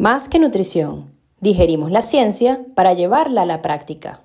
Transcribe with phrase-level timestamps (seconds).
[0.00, 4.22] Más que nutrición, digerimos la ciencia para llevarla a la práctica.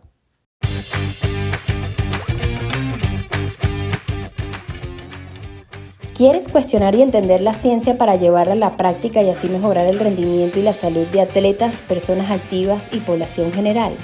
[6.14, 10.00] ¿Quieres cuestionar y entender la ciencia para llevarla a la práctica y así mejorar el
[10.00, 13.98] rendimiento y la salud de atletas, personas activas y población general?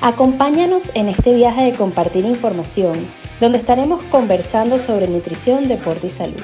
[0.00, 2.94] Acompáñanos en este viaje de compartir información,
[3.38, 6.40] donde estaremos conversando sobre nutrición, deporte y salud.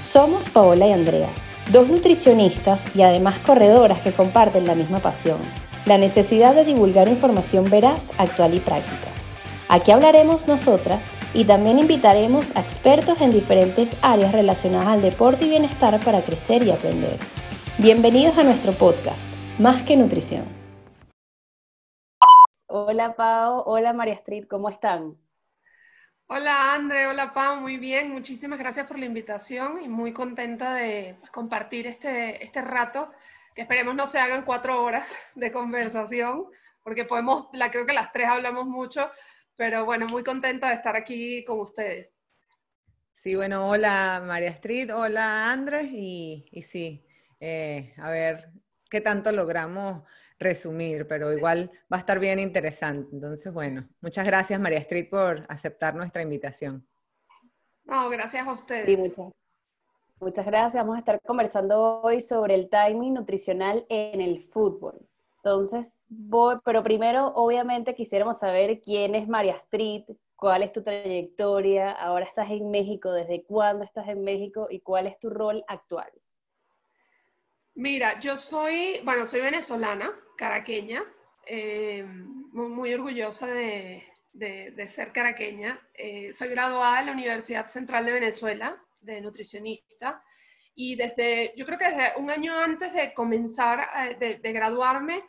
[0.00, 1.28] Somos Paola y Andrea
[1.72, 5.38] Dos nutricionistas y además corredoras que comparten la misma pasión,
[5.86, 9.08] la necesidad de divulgar información veraz, actual y práctica.
[9.70, 15.48] Aquí hablaremos nosotras y también invitaremos a expertos en diferentes áreas relacionadas al deporte y
[15.48, 17.18] bienestar para crecer y aprender.
[17.78, 19.26] Bienvenidos a nuestro podcast,
[19.58, 20.44] Más que Nutrición.
[22.66, 25.16] Hola Pau, hola María Street, ¿cómo están?
[26.36, 31.14] Hola André, hola Pau, muy bien, muchísimas gracias por la invitación y muy contenta de
[31.20, 33.12] pues, compartir este, este rato,
[33.54, 36.46] que esperemos no se hagan cuatro horas de conversación,
[36.82, 39.12] porque podemos, la, creo que las tres hablamos mucho,
[39.54, 42.10] pero bueno, muy contenta de estar aquí con ustedes.
[43.14, 47.06] Sí, bueno, hola María Street, hola Andrés, y, y sí,
[47.38, 48.50] eh, a ver
[48.90, 50.02] qué tanto logramos
[50.38, 53.08] resumir, pero igual va a estar bien interesante.
[53.12, 56.86] Entonces, bueno, muchas gracias María Street por aceptar nuestra invitación.
[57.84, 58.86] No, gracias a ustedes.
[58.86, 59.32] Sí, muchas,
[60.20, 60.82] muchas gracias.
[60.82, 65.06] Vamos a estar conversando hoy sobre el timing nutricional en el fútbol.
[65.36, 70.04] Entonces, voy, pero primero, obviamente, quisiéramos saber quién es María Street,
[70.36, 75.06] cuál es tu trayectoria, ahora estás en México, desde cuándo estás en México y cuál
[75.06, 76.10] es tu rol actual.
[77.74, 81.04] Mira, yo soy, bueno, soy venezolana, caraqueña,
[81.46, 82.04] eh,
[82.52, 84.02] muy, orgullosa de,
[84.88, 85.80] ser caraqueña.
[85.94, 90.22] Eh, soy graduada en la Universidad Central de Venezuela, de nutricionista,
[90.74, 93.88] y desde, yo creo que desde un año antes de comenzar,
[94.20, 95.22] eh, de, graduarme,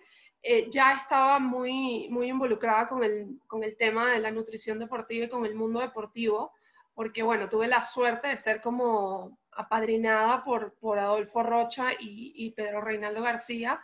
[0.70, 5.30] ya estaba muy, muy involucrada con el, con el tema de la nutrición deportiva y
[5.30, 6.54] con el mundo deportivo,
[6.94, 12.82] porque bueno, tuve la suerte de ser como apadrinada por, por Adolfo Rocha y, Pedro
[12.82, 13.82] Reinaldo García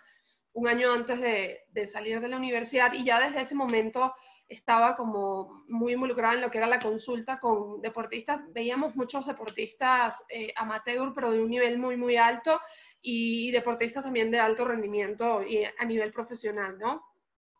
[0.53, 4.13] un año antes de, salir de la universidad y ya desde ese momento
[4.47, 8.41] estaba como muy involucrada en lo que era la consulta con deportistas.
[8.51, 12.59] Veíamos muchos deportistas eh, amateur, pero de un nivel muy, muy alto
[13.01, 17.01] y deportistas también de alto rendimiento y a nivel profesional, ¿no?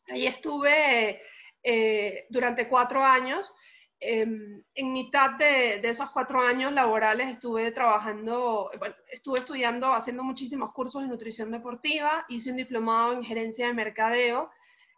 [0.08, 1.22] Ahí estuve
[1.64, 3.54] eh, durante cuatro años
[4.04, 8.72] Em, en mitad de, esos cuatro años laborales estuve trabajando,
[9.12, 14.50] estuve estudiando, haciendo muchísimos cursos de nutrición deportiva, hice un diplomado en gerencia de mercadeo,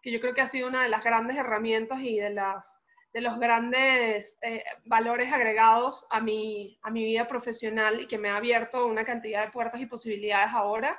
[0.02, 2.80] que yo creo que ha sido una de las grandes herramientas y de, las,
[3.12, 8.30] de los grandes eh, valores agregados a mi, a mi vida profesional y que me
[8.30, 10.98] ha abierto una cantidad de puertas y posibilidades ahora.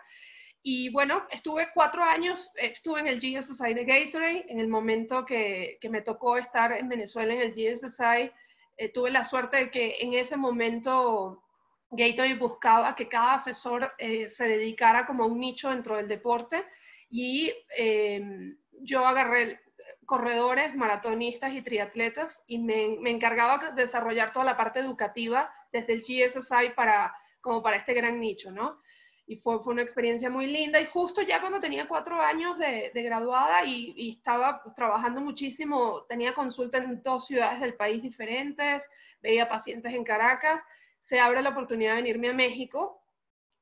[0.67, 5.77] Y bueno, estuve cuatro años, estuve en el GSSI de Gatorade, en el momento que,
[5.79, 8.33] que me tocó estar en Venezuela en el GSSI,
[8.79, 11.43] eh, tuve la suerte de que en ese momento
[11.91, 16.65] Gatorade buscaba que cada asesor eh, se dedicara como a un nicho dentro del deporte
[17.11, 19.61] y em, yo agarré
[20.07, 25.93] corredores, maratonistas y triatletas y me, me, encargaba de desarrollar toda la parte educativa desde
[25.93, 28.81] el GSSI para, como para este gran nicho, ¿no?
[29.27, 30.81] Y fue, fue, una experiencia muy linda.
[30.81, 36.05] Y justo ya cuando tenía cuatro años de, de graduada y, y, estaba trabajando muchísimo,
[36.09, 38.89] tenía consulta en dos ciudades del país diferentes,
[39.23, 40.63] veía pacientes en Caracas,
[40.99, 43.03] se abre la oportunidad de venirme a México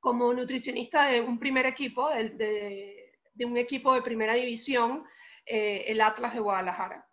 [0.03, 5.05] como nutricionista de un primer equipo, de, de, un equipo de primera división,
[5.47, 7.06] eh, el Atlas de Guadalajara.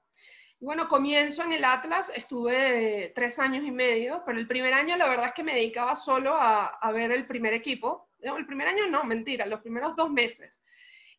[0.60, 5.08] Bueno, comienzo en el Atlas, estuve tres años y medio, pero el primer año la
[5.08, 8.88] verdad es que me dedicaba solo a, a ver el primer equipo, el primer año
[8.88, 10.60] no, mentira, los primeros dos meses.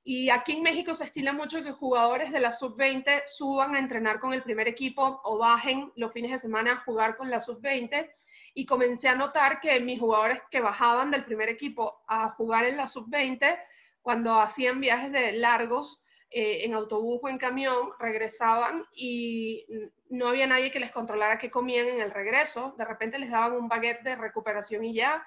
[0.03, 4.19] Y aquí en México se estila mucho que jugadores de la sub-20 suban a entrenar
[4.19, 8.11] con el primer equipo o bajen los fines de semana a jugar con la sub-20.
[8.55, 12.79] Y comencé a notar que mis jugadores que bajaban del primer equipo a jugar en
[12.79, 13.59] la sub-20,
[14.03, 19.67] cuando hacían viajes de largos eh, en autobús o en camión, regresaban y
[20.09, 22.75] no había nadie que les controlara qué comían en el regreso.
[22.79, 25.25] De repente les daban un baguette de recuperación y ya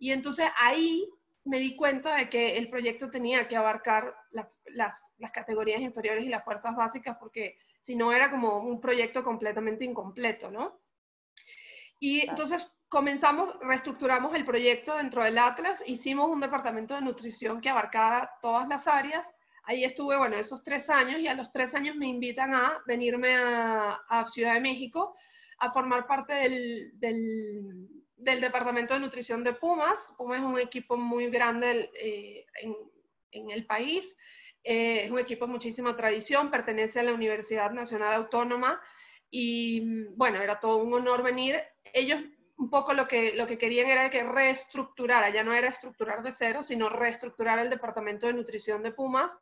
[0.00, 1.06] y entonces ahí
[1.44, 6.42] me di cuenta de que el proyecto tenía que abarcar las, categorías inferiores y las
[6.42, 10.80] fuerzas básicas, porque si no era como un proyecto completamente incompleto, ¿no?
[11.98, 17.68] Y entonces comenzamos, reestructuramos el proyecto dentro del Atlas, hicimos un departamento de nutrición que
[17.68, 19.30] abarcaba todas las áreas.
[19.64, 23.36] Ahí estuve, bueno, esos tres años y a los tres años me invitan a venirme
[23.36, 25.14] a, Ciudad de México
[25.58, 30.08] a formar parte del del Departamento de Nutrición de Pumas.
[30.16, 32.46] Pumas es un equipo muy grande eh,
[33.32, 34.16] en el país.
[34.62, 38.80] Eh, es un equipo de muchísima tradición, pertenece a la Universidad Nacional Autónoma
[39.30, 41.60] y bueno, era todo un honor venir.
[41.94, 42.20] Ellos
[42.58, 46.30] un poco lo que, lo que querían era que reestructurara, ya no era estructurar de
[46.30, 49.38] cero, sino reestructurar el Departamento de Nutrición de Pumas.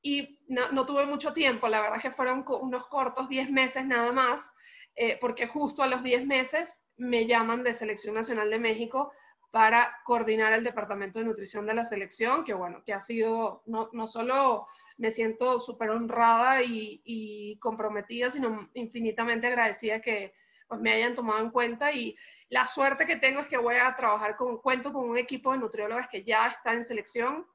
[0.00, 4.50] Y no, tuve mucho tiempo, la verdad que fueron unos cortos 10 meses nada más,
[4.94, 9.12] eh, porque justo a los 10 meses me llaman de Selección Nacional de México
[9.50, 13.88] para coordinar el Departamento de Nutrición de la selección, que bueno, que ha sido, no,
[13.92, 14.66] no solo
[14.98, 20.34] me siento súper honrada y, y, comprometida, sino infinitamente agradecida que
[20.66, 22.16] pues, me hayan tomado en cuenta y
[22.50, 25.58] la suerte que tengo es que voy a trabajar con, cuento con un equipo de
[25.58, 27.46] nutriólogas que ya está en selección,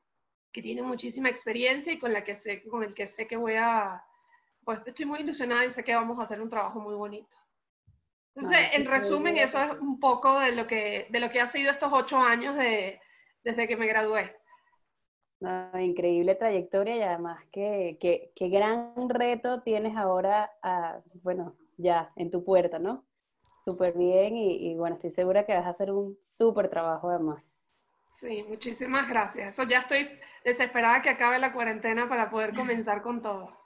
[0.52, 3.56] que tiene muchísima experiencia y con, la que sé, con el que sé que voy
[3.56, 4.04] a,
[4.64, 7.43] pues estoy muy ilusionada y sé que vamos a hacer un trabajo muy bonito.
[8.36, 11.72] Entonces, en resumen, eso es un poco de lo que, de lo que ha sido
[11.72, 13.00] estos ocho años de,
[13.44, 14.36] desde que me gradué.
[15.80, 17.98] increíble trayectoria y además que,
[18.36, 20.52] que, gran reto tienes ahora,
[21.22, 23.06] bueno, ya en tu puerta, ¿no?
[23.64, 27.60] Súper bien y, bueno, estoy segura que vas a hacer un súper trabajo además.
[28.10, 29.50] Sí, muchísimas gracias.
[29.50, 30.10] Eso ya estoy
[30.44, 33.63] desesperada que acabe la cuarentena para poder comenzar con todo.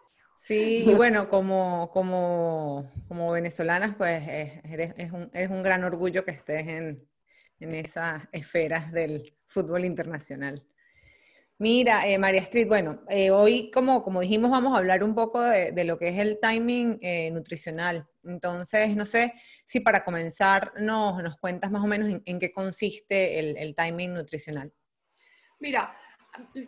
[0.47, 4.23] Sí, y bueno, como, como, como venezolanas, pues
[4.63, 7.05] es, un, es, un, gran orgullo que estés en,
[7.59, 10.65] en esas esferas del fútbol internacional.
[11.59, 15.41] Mira, eh, María Street, bueno, eh, hoy como, como dijimos vamos a hablar un poco
[15.41, 18.07] de, lo que es el timing eh, nutricional.
[18.23, 19.33] Entonces, no sé
[19.65, 24.71] si para comenzar nos, nos cuentas más o menos en, qué consiste el, timing nutricional.
[25.59, 25.97] Mira,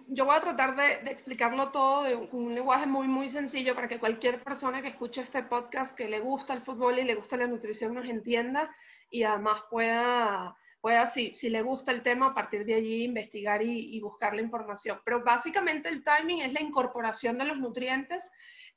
[0.07, 3.99] yo voy a tratar de, explicarlo todo con un lenguaje muy, muy sencillo para que
[3.99, 7.47] cualquier persona que escuche este podcast que le gusta el fútbol y le gusta la
[7.47, 8.73] nutrición nos entienda
[9.09, 13.61] y además pueda pueda, si, si le gusta el tema, a partir de allí investigar
[13.61, 14.99] y, buscar la información.
[15.03, 18.31] Pero básicamente el timing es la incorporación de los nutrientes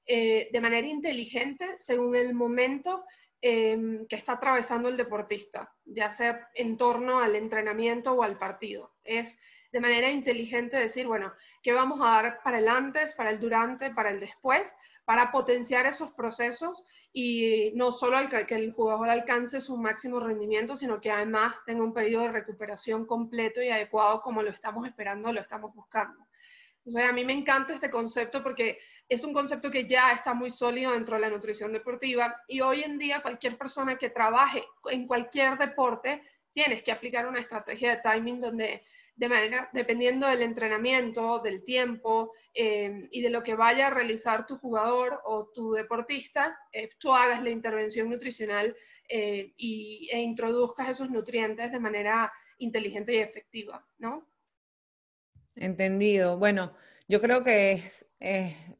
[0.06, 3.04] eh, de manera inteligente según el momento
[3.40, 8.92] em, que está atravesando el deportista, ya sea en torno al entrenamiento o al partido.
[9.04, 9.38] Es
[9.72, 11.32] de manera inteligente decir, bueno,
[11.62, 14.74] ¿qué vamos a dar para el antes, para el durante, para el después?
[15.04, 21.00] para potenciar esos procesos y no solo que el jugador alcance su máximo rendimiento, sino
[21.00, 25.40] que además tenga un periodo de recuperación completo y adecuado como lo estamos esperando, lo
[25.40, 26.26] estamos buscando.
[26.78, 28.78] Entonces, a mí me encanta este concepto porque
[29.08, 32.82] es un concepto que ya está muy sólido dentro de la nutrición deportiva y hoy
[32.82, 36.22] en día cualquier persona que trabaje en cualquier deporte
[36.52, 42.32] tienes que aplicar una estrategia de timing donde de manera, dependiendo del entrenamiento, del tiempo
[42.54, 47.12] eh, y de lo que vaya a realizar tu jugador o tu deportista, eh, tú
[47.12, 48.74] hagas la intervención nutricional
[49.08, 54.26] eh, y, e introduzcas esos nutrientes de manera inteligente y efectiva, ¿no?
[55.54, 56.38] Entendido.
[56.38, 56.74] Bueno,
[57.06, 58.06] yo creo que es,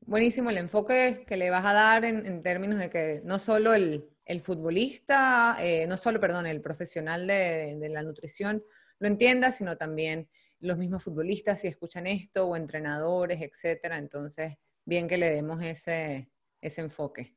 [0.01, 4.09] buenísimo el enfoque que le vas a dar en, términos de que no solo el,
[4.41, 8.65] futbolista, no solo, perdón, el profesional de, de la nutrición,
[9.03, 10.29] lo entienda, sino también
[10.61, 13.99] los mismos futbolistas si escuchan esto o entrenadores, etcétera.
[13.99, 17.35] Entonces, bien que le demos ese, ese enfoque.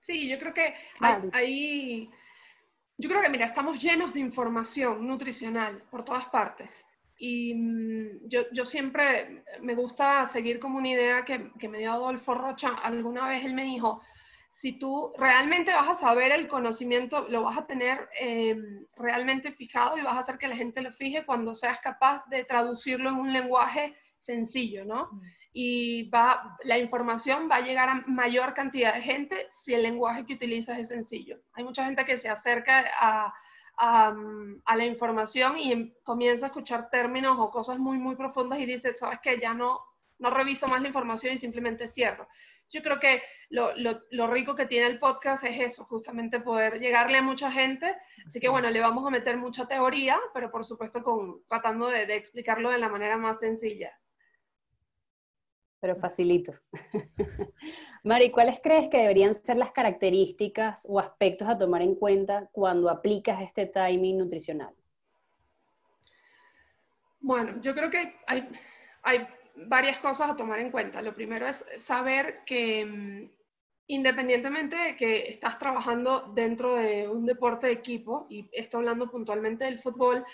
[0.00, 0.74] Sí, yo creo que
[1.32, 2.10] ahí,
[2.98, 6.84] yo creo que, mira, estamos llenos de información nutricional por todas partes.
[7.16, 11.92] Y mm, yo, yo, siempre me gusta seguir como una idea que, que me dio
[11.92, 12.74] Adolfo Rocha.
[12.82, 14.02] Alguna vez él me dijo,
[14.62, 19.98] si tú realmente vas a saber el conocimiento, lo vas a tener em, realmente fijado
[19.98, 23.16] y vas a hacer que la gente lo fije cuando seas capaz de traducirlo en
[23.16, 25.08] un lenguaje sencillo, ¿no?
[25.10, 25.20] Mm.
[25.52, 30.24] Y va, la información va a llegar a mayor cantidad de gente si el lenguaje
[30.26, 31.40] que utilizas es sencillo.
[31.54, 33.34] Hay mucha gente que se acerca a,
[33.78, 34.14] a,
[34.64, 38.66] a la información y em, comienza a escuchar términos o cosas muy, muy profundas y
[38.66, 39.80] dice, sabes que ya no,
[40.22, 42.28] no reviso más la información y simplemente cierro.
[42.68, 43.72] Yo creo que lo,
[44.10, 47.96] lo, rico que tiene el podcast es eso, justamente poder llegarle a mucha gente.
[48.26, 52.06] Así que bueno, le vamos a meter mucha teoría, pero por supuesto con, tratando de,
[52.06, 53.92] de explicarlo de la manera más sencilla.
[55.80, 56.54] Pero facilito.
[58.04, 62.88] Mari, ¿cuáles crees que deberían ser las características o aspectos a tomar en cuenta cuando
[62.88, 64.72] aplicas este timing nutricional?
[67.18, 68.48] Bueno, yo creo que hay,
[69.02, 71.02] hay varias cosas a tomar en cuenta.
[71.02, 73.30] Lo primero es saber que mm,
[73.88, 79.64] independientemente de que estás trabajando dentro de un deporte de equipo, y estoy hablando puntualmente
[79.64, 80.24] del fútbol,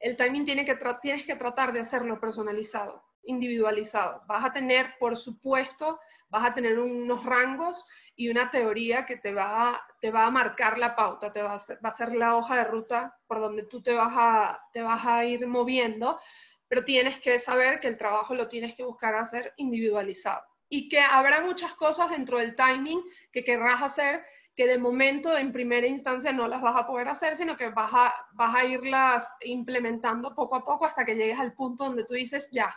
[0.00, 4.22] el timing tiene que tienes que tratar de hacerlo personalizado, individualizado.
[4.26, 7.84] Vas a tener, por supuesto, vas a tener unos rangos
[8.16, 11.54] y una teoría que te va a, te va a marcar la pauta, te va
[11.54, 14.60] a, ser, va a ser la hoja de ruta por donde tú te vas a,
[14.72, 16.18] te vas a ir moviendo,
[16.74, 20.98] pero tienes que saber que el trabajo lo tienes que buscar hacer individualizado y que
[20.98, 23.00] habrá muchas cosas dentro del timing
[23.30, 24.24] que querrás hacer
[24.56, 27.92] que de momento en primera instancia no las vas a poder hacer, sino que vas
[27.92, 32.14] a, vas a irlas implementando poco a poco hasta que llegues al punto donde tú
[32.14, 32.76] dices, ya,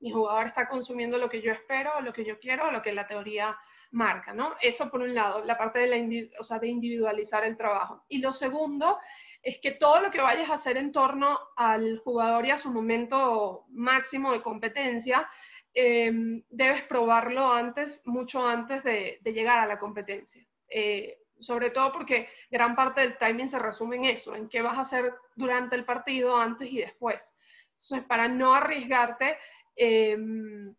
[0.00, 3.06] mi jugador está consumiendo lo que yo espero, lo que yo quiero, lo que la
[3.06, 3.56] teoría
[3.92, 4.56] marca, ¿no?
[4.60, 8.04] Eso por un lado, la parte de, la, o sea, de individualizar el trabajo.
[8.08, 8.98] Y lo segundo
[9.42, 12.70] es que todo lo que vayas a hacer en torno al jugador y a su
[12.70, 15.28] momento máximo de competencia,
[15.74, 20.44] em, debes probarlo antes, mucho antes de, llegar a la competencia.
[20.68, 24.76] Eh, sobre todo porque gran parte del timing se resume en eso, en qué vas
[24.76, 27.32] a hacer durante el partido, antes y después.
[27.80, 29.38] Entonces, para no arriesgarte,
[29.78, 30.74] Em,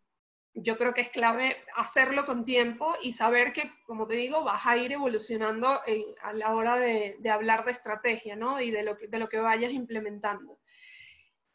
[0.54, 4.66] yo creo que es clave hacerlo con tiempo y saber que, como te digo, vas
[4.66, 5.80] a ir evolucionando
[6.22, 8.60] a la hora de, hablar de estrategia, ¿no?
[8.60, 10.58] Y de lo que, de lo que vayas implementando.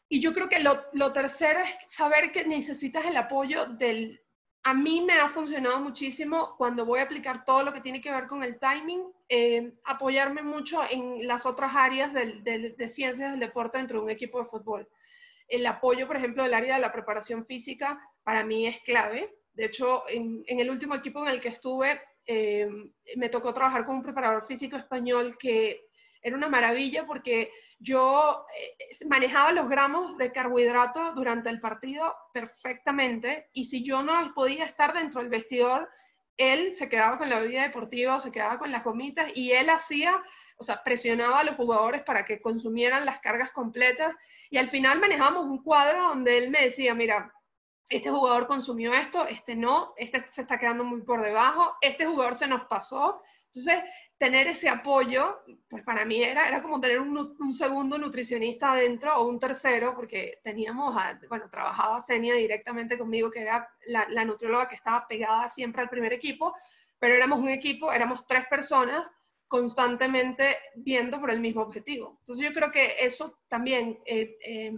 [0.08, 4.22] Y yo creo que lo, tercero es saber que necesitas el apoyo del...
[4.62, 8.10] A mí me ha funcionado muchísimo cuando voy a aplicar todo lo que tiene que
[8.10, 13.78] ver con el timing, em, apoyarme mucho en las otras áreas de ciencias del deporte
[13.78, 14.88] dentro de un equipo de fútbol.
[15.48, 19.34] El apoyo, por ejemplo, del área de la preparación física para mí es clave.
[19.52, 22.68] De hecho, en, el último equipo en el que estuve, eh,
[23.16, 25.86] me tocó trabajar con un preparador físico español que
[26.26, 33.48] era una maravilla porque yo eh, manejaba los gramos de carbohidrato durante el partido perfectamente
[33.52, 35.88] y si yo no podía estar dentro del vestidor,
[36.36, 40.20] él se quedaba con la bebida deportiva se quedaba con las gomitas y él hacía
[40.56, 44.14] o sea, presionaba a los jugadores para que consumieran las cargas completas
[44.50, 47.32] y al final manejamos un cuadro donde él me decía, mira,
[47.88, 52.34] este jugador consumió esto, este no, este se está quedando muy por debajo, este jugador
[52.34, 53.22] se nos pasó.
[53.54, 53.84] Entonces,
[54.18, 59.28] tener ese apoyo, pues para mí era, era como tener un, segundo nutricionista adentro o
[59.28, 60.94] un tercero, porque teníamos,
[61.28, 65.90] bueno, trabajaba Senia directamente conmigo, que era la, la nutrióloga que estaba pegada siempre al
[65.90, 66.54] primer equipo,
[66.98, 69.12] pero éramos un equipo, éramos tres personas
[69.48, 72.16] constantemente viendo por el mismo objetivo.
[72.20, 74.72] Entonces yo creo que eso también, eh, eh,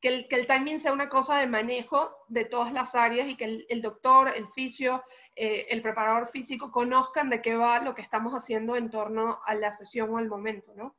[0.00, 3.36] que, el, que, el, timing sea una cosa de manejo de todas las áreas y
[3.36, 5.02] que el, doctor, el fisio,
[5.36, 9.54] eh, el preparador físico conozcan de qué va lo que estamos haciendo en torno a
[9.54, 10.96] la sesión o al momento, ¿no?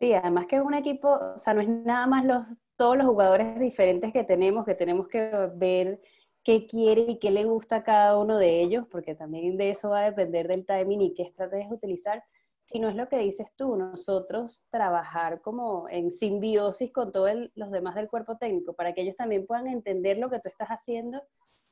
[0.00, 2.44] Sí, además que es un equipo, o sea, no es nada más los,
[2.76, 6.00] todos los jugadores diferentes que tenemos, que tenemos que ver
[6.44, 9.90] qué quiere y qué le gusta a cada uno de ellos, porque también de eso
[9.90, 12.24] va a depender del timing y qué estrategias utilizar,
[12.64, 17.70] si no es lo que dices tú, nosotros trabajar como en simbiosis con todos los
[17.70, 21.22] demás del cuerpo técnico, para que ellos también puedan entender lo que tú estás haciendo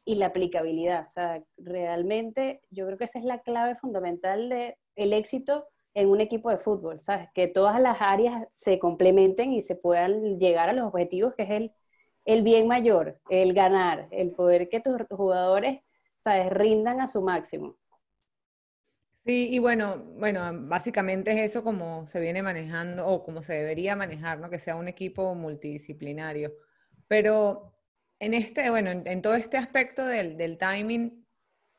[0.04, 1.06] y la aplicabilidad.
[1.06, 6.08] O sea, realmente yo creo que esa es la clave fundamental del el éxito en
[6.08, 7.28] un equipo de fútbol, ¿sabes?
[7.34, 11.50] Que todas las áreas se complementen y se puedan llegar a los objetivos que es
[11.50, 11.72] el
[12.32, 15.80] el bien mayor, el ganar, el poder que tus jugadores,
[16.20, 17.76] sabes, rindan a su máximo.
[19.26, 23.96] Sí, y bueno, bueno, básicamente es eso como se viene manejando o como se debería
[23.96, 24.49] manejar, ¿no?
[24.49, 26.52] Que sea un equipo multidisciplinario.
[27.08, 27.75] Pero
[28.20, 31.26] en este, bueno, en, todo este aspecto del, timing,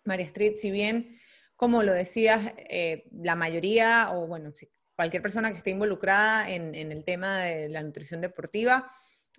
[0.03, 1.17] María Street, si bien,
[1.55, 4.51] como lo decías, eh, la mayoría, o bueno,
[4.95, 8.87] cualquier persona que esté involucrada en, en el tema de la nutrición deportiva,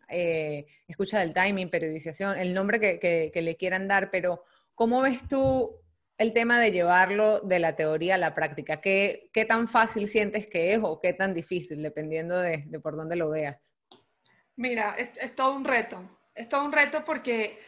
[0.09, 4.45] eh, escucha del timing, periodización, el nombre que, le quieran dar, pero
[4.75, 5.81] ¿cómo ves tú
[6.19, 8.81] el tema de llevarlo de la teoría a la práctica?
[8.81, 13.17] ¿Qué, qué tan fácil sientes que es o qué tan difícil, dependiendo de, por dónde
[13.17, 13.75] lo veas?
[14.57, 16.03] Mira, es, todo un reto,
[16.35, 17.59] es todo un reto porque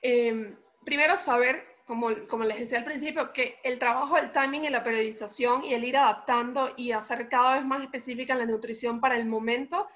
[0.00, 4.70] em, primero saber, como, como les decía al principio, que el trabajo del timing y
[4.70, 9.16] la periodización y el ir adaptando y hacer cada vez más específica la nutrición para
[9.16, 9.86] el momento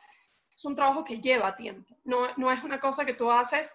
[0.56, 1.94] es un trabajo que lleva tiempo.
[2.04, 3.74] No, no es una cosa que tú haces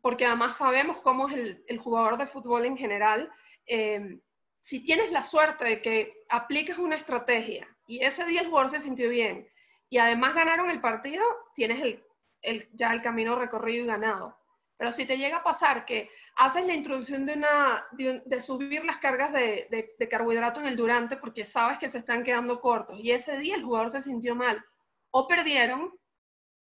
[0.00, 1.34] porque además sabemos cómo es
[1.66, 3.30] el, jugador de fútbol en general.
[3.66, 4.18] Eh,
[4.60, 8.80] si tienes la suerte de que apliques una estrategia y ese día el jugador se
[8.80, 9.48] sintió bien
[9.90, 12.04] y además ganaron el partido, tienes el,
[12.42, 14.38] el, ya el camino recorrido y ganado.
[14.78, 18.98] Pero si te llega a pasar que haces la introducción de, una, de, subir las
[18.98, 22.98] cargas de, de, de, carbohidrato en el durante porque sabes que se están quedando cortos
[23.00, 24.62] y ese día el jugador se sintió mal
[25.10, 25.92] o perdieron,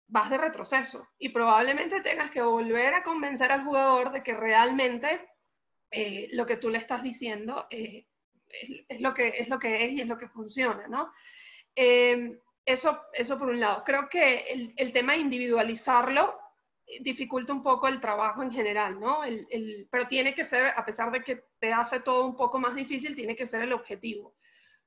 [0.10, 5.30] vas de retroceso y probablemente tengas que volver a convencer al jugador de que realmente
[5.92, 8.06] eh, lo que tú le estás diciendo eh,
[8.88, 11.12] es, lo que, es lo que y es lo que funciona, ¿no?
[11.76, 13.84] Eh, eso, eso por un lado.
[13.84, 16.40] Creo que el, tema de individualizarlo
[17.02, 19.22] dificulta un poco el trabajo en general, ¿no?
[19.92, 23.16] Pero tiene que ser, a pesar de que te hace todo un poco más difícil,
[23.16, 24.36] tiene que ser el objetivo.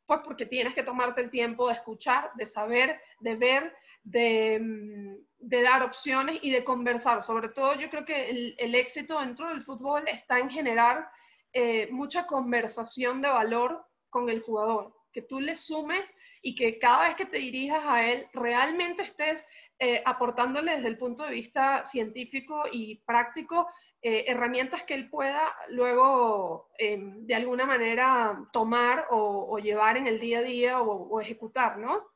[0.06, 5.62] Pues porque tienes que tomarte el tiempo de escuchar, de saber, de ver, de, mm,
[5.62, 7.23] dar opciones y de conversar.
[7.23, 11.09] Sobre todo yo creo que el, éxito dentro del fútbol está en generar
[11.52, 17.09] eh, mucha conversación de valor con el jugador, que tú le sumes y que cada
[17.09, 19.47] vez que te dirijas a él realmente estés
[19.78, 23.69] eh, aportándole desde el punto de vista científico y práctico
[24.00, 30.40] eh, herramientas que él pueda luego de alguna manera tomar o, llevar en el día
[30.40, 32.12] a día o, o ejecutar, ¿no?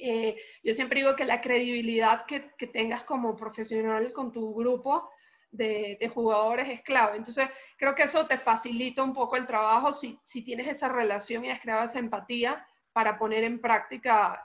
[0.00, 5.10] Eh, yo siempre digo que la credibilidad que, tengas como profesional con tu grupo
[5.50, 7.16] de, jugadores es clave.
[7.16, 11.50] Entonces, creo que eso te facilita un poco el trabajo si, tienes esa relación y
[11.50, 14.44] has creado esa empatía para poner en práctica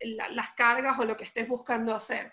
[0.00, 2.32] las cargas o lo que estés buscando hacer.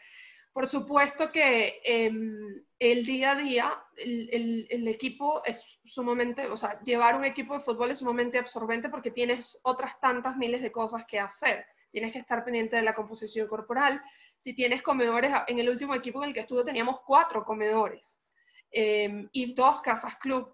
[0.55, 7.15] Por supuesto que em, el día a día, el, equipo es sumamente, o sea, llevar
[7.15, 11.19] un equipo de fútbol es sumamente absorbente porque tienes otras tantas miles de cosas que
[11.19, 11.65] hacer.
[11.95, 14.01] Tienes que estar pendiente de la composición corporal.
[14.37, 18.21] Si tienes comedores, en el último equipo en el que estuve teníamos cuatro comedores
[18.69, 20.53] em, y dos casas club.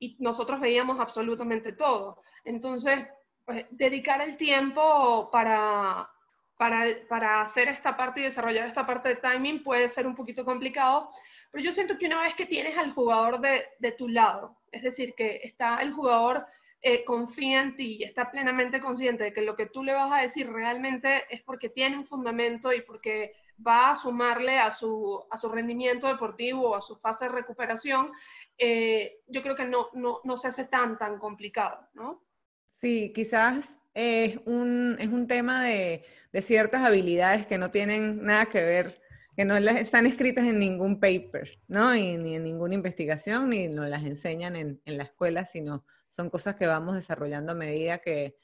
[0.00, 2.20] Y nosotros veíamos absolutamente todo.
[2.44, 3.06] Entonces,
[3.44, 6.10] pues, dedicar el tiempo para,
[6.58, 11.12] para, hacer esta parte y desarrollar esta parte de timing puede ser un poquito complicado,
[11.52, 15.14] pero yo siento que una vez que tienes al jugador de, tu lado, es decir,
[15.14, 16.44] que está el jugador
[16.82, 20.12] eh, confía en ti y está plenamente consciente de que lo que tú le vas
[20.12, 23.34] a decir realmente es porque tiene un fundamento y porque
[23.66, 28.10] va a sumarle a su, a su rendimiento deportivo o a su fase de recuperación,
[28.56, 32.22] eh, yo creo que no, no, no se hace tan, tan complicado, ¿no?
[32.80, 36.04] Sí, quizás es un, es un tema de,
[36.40, 39.02] ciertas habilidades que no tienen nada que ver,
[39.36, 41.94] que no están escritas en ningún paper, ¿no?
[41.94, 46.56] Y, ni en ninguna investigación, ni nos las enseñan en, la escuela, sino son cosas
[46.56, 48.36] que vamos desarrollando a medida que,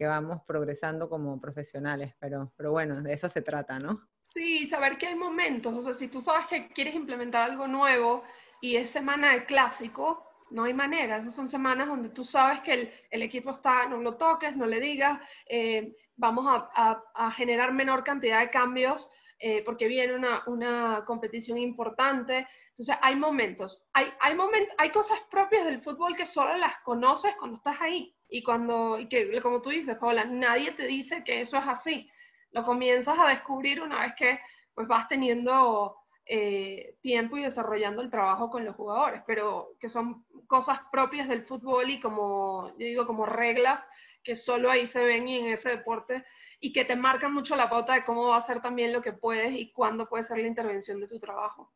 [0.00, 2.12] vamos progresando como profesionales.
[2.18, 4.08] Pero, pero bueno, de eso se trata, ¿no?
[4.20, 8.24] Sí, saber que hay momentos, o sea, si tú sabes que quieres implementar algo nuevo
[8.60, 11.18] y es semana de clásico, no hay manera.
[11.18, 14.80] Esas son semanas donde tú sabes que el, equipo está, no lo toques, no le
[14.80, 19.10] digas, eh, vamos a, generar menor cantidad de cambios
[19.44, 22.46] eh, porque viene una, competición importante.
[22.68, 23.82] Entonces, hay momentos.
[23.92, 24.36] Hay, hay,
[24.78, 28.16] hay cosas propias del fútbol que solo las conoces cuando estás ahí.
[28.28, 32.08] Y cuando, y que, como tú dices, Paola, nadie te dice que eso es así.
[32.52, 34.38] Lo comienzas a descubrir una vez que
[34.74, 35.96] pues, vas teniendo
[36.34, 41.42] eh, tiempo y desarrollando el trabajo con los jugadores, pero que son cosas propias del
[41.42, 43.84] fútbol y como, yo digo, como reglas
[44.22, 46.24] que solo ahí se ven y en ese deporte
[46.58, 49.12] y que te marcan mucho la pauta de cómo va a ser también lo que
[49.12, 51.70] puedes y cuándo puede ser la intervención de tu trabajo.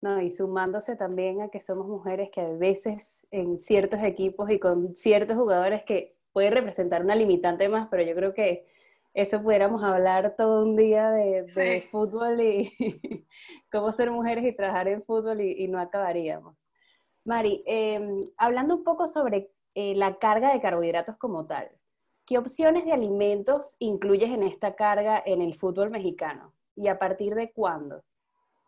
[0.00, 4.58] No, y sumándose también a que somos mujeres que a veces en ciertos equipos y
[4.58, 8.66] con ciertos jugadores que puede representar una limitante más, pero yo creo que
[9.16, 12.70] eso pudiéramos hablar todo un día de, fútbol y
[13.72, 16.54] cómo ser mujeres y trabajar en fútbol y, no acabaríamos.
[17.24, 21.70] Mari, em, hablando un poco sobre eh, la carga de carbohidratos como tal,
[22.26, 26.52] ¿qué opciones de alimentos incluyes en esta carga en el fútbol mexicano?
[26.74, 28.04] ¿Y a partir de cuándo?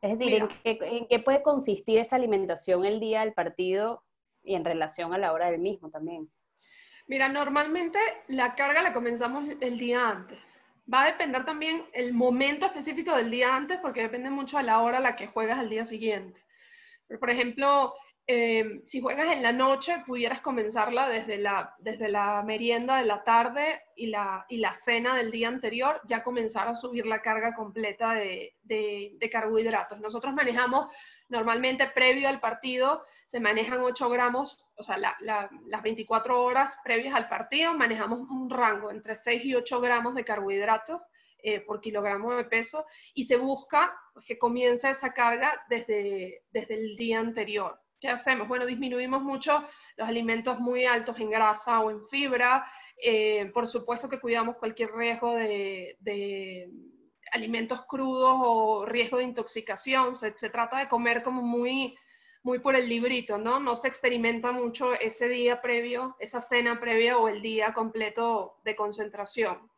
[0.00, 4.02] Es decir, ¿en qué, ¿en qué, puede consistir esa alimentación el día del partido
[4.42, 6.30] y en relación a la hora del mismo también?
[7.08, 10.38] Mira, normalmente la carga la comenzamos el día antes.
[10.92, 14.80] Va a depender también el momento específico del día antes, porque depende mucho a la
[14.80, 16.42] hora a la que juegas al día siguiente.
[17.18, 17.94] Por ejemplo,
[18.26, 23.24] eh, si juegas en la noche, pudieras comenzarla desde la, desde la merienda de la
[23.24, 27.54] tarde y la, y la cena del día anterior, ya comenzar a subir la carga
[27.54, 29.98] completa de, de carbohidratos.
[29.98, 30.92] Nosotros manejamos
[31.28, 37.28] normalmente previo al partido se manejan 8 gramos, o sea, las 24 horas previas al
[37.28, 41.00] partido manejamos un rango entre 6 y 8 gramos de carbohidratos
[41.40, 43.94] eh, por kilogramo de peso y se busca
[44.26, 47.78] que comience esa carga desde, desde el día anterior.
[48.00, 48.48] ¿Qué hacemos?
[48.48, 49.64] Bueno, disminuimos mucho
[49.96, 52.66] los alimentos muy altos en grasa o en fibra.
[53.02, 56.70] Eh, por supuesto que cuidamos cualquier riesgo de, de
[57.32, 60.14] alimentos crudos o riesgo de intoxicación.
[60.14, 61.96] Se, se, trata de comer como muy
[62.42, 63.60] muy por el librito, ¿no?
[63.60, 68.76] No se experimenta mucho ese día previo, esa cena previa o el día completo de
[68.76, 69.70] concentración.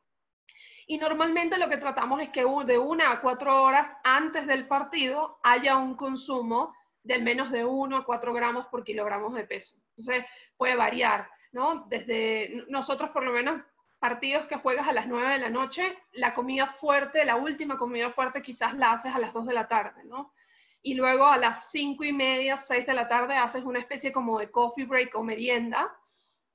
[0.86, 5.38] Y normalmente lo que tratamos es que de una a cuatro horas antes del partido
[5.42, 9.76] haya un consumo del menos de uno a cuatro gramos por kilogramos de peso.
[9.96, 10.24] Entonces
[10.56, 11.86] puede variar, ¿no?
[11.88, 13.62] Desde nosotros por lo menos
[14.00, 18.10] partidos que juegas a las nueve de la noche, la comida fuerte, la última comida
[18.10, 20.32] fuerte quizás la haces a las dos de la tarde, ¿no?
[20.82, 24.38] y luego a las cinco y media, seis de la tarde haces una especie como
[24.38, 25.94] de coffee break o merienda,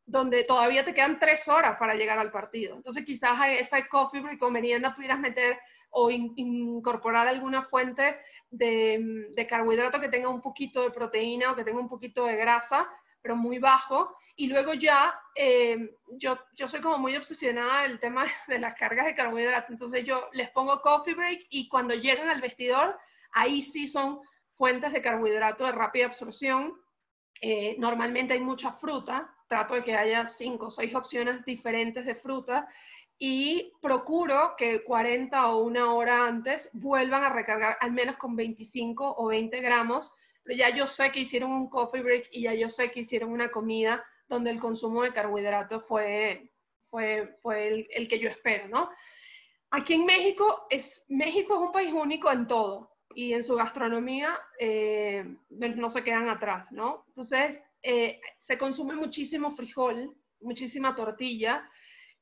[0.05, 2.75] donde todavía te quedan tres horas para llegar al partido.
[2.75, 5.60] Entonces quizás a esa coffee break o merienda pudieras meter
[5.91, 11.63] o incorporar alguna fuente de, de, carbohidrato que tenga un poquito de proteína o que
[11.63, 12.88] tenga un poquito de grasa,
[13.25, 14.15] pero muy bajo.
[14.35, 19.07] Y luego ya, eh, yo, yo soy como muy obsesionada del tema de las cargas
[19.07, 22.95] de carbohidrato, entonces yo les pongo coffee break y cuando llegan al vestidor,
[23.31, 24.19] ahí sí son
[24.53, 26.75] fuentes de carbohidrato de rápida absorción.
[27.41, 32.13] Eh, normalmente hay mucha fruta, trato de que haya cinco o seis opciones diferentes de
[32.13, 32.67] fruta
[33.17, 39.15] y procuro que 40 o una hora antes vuelvan a recargar al menos con 25
[39.17, 40.11] o 20 gramos,
[40.45, 43.31] pero ya yo sé que hicieron un coffee break y ya yo sé que hicieron
[43.31, 46.51] una comida donde el consumo de carbohidratos fue,
[46.89, 48.89] fue, fue el, el, que yo espero, ¿no?
[49.71, 54.39] Aquí en México, es, México es un país único en todo y en su gastronomía
[54.60, 57.05] eh, no se quedan atrás, ¿no?
[57.08, 61.67] Entonces, eh, se consume muchísimo frijol, muchísima tortilla,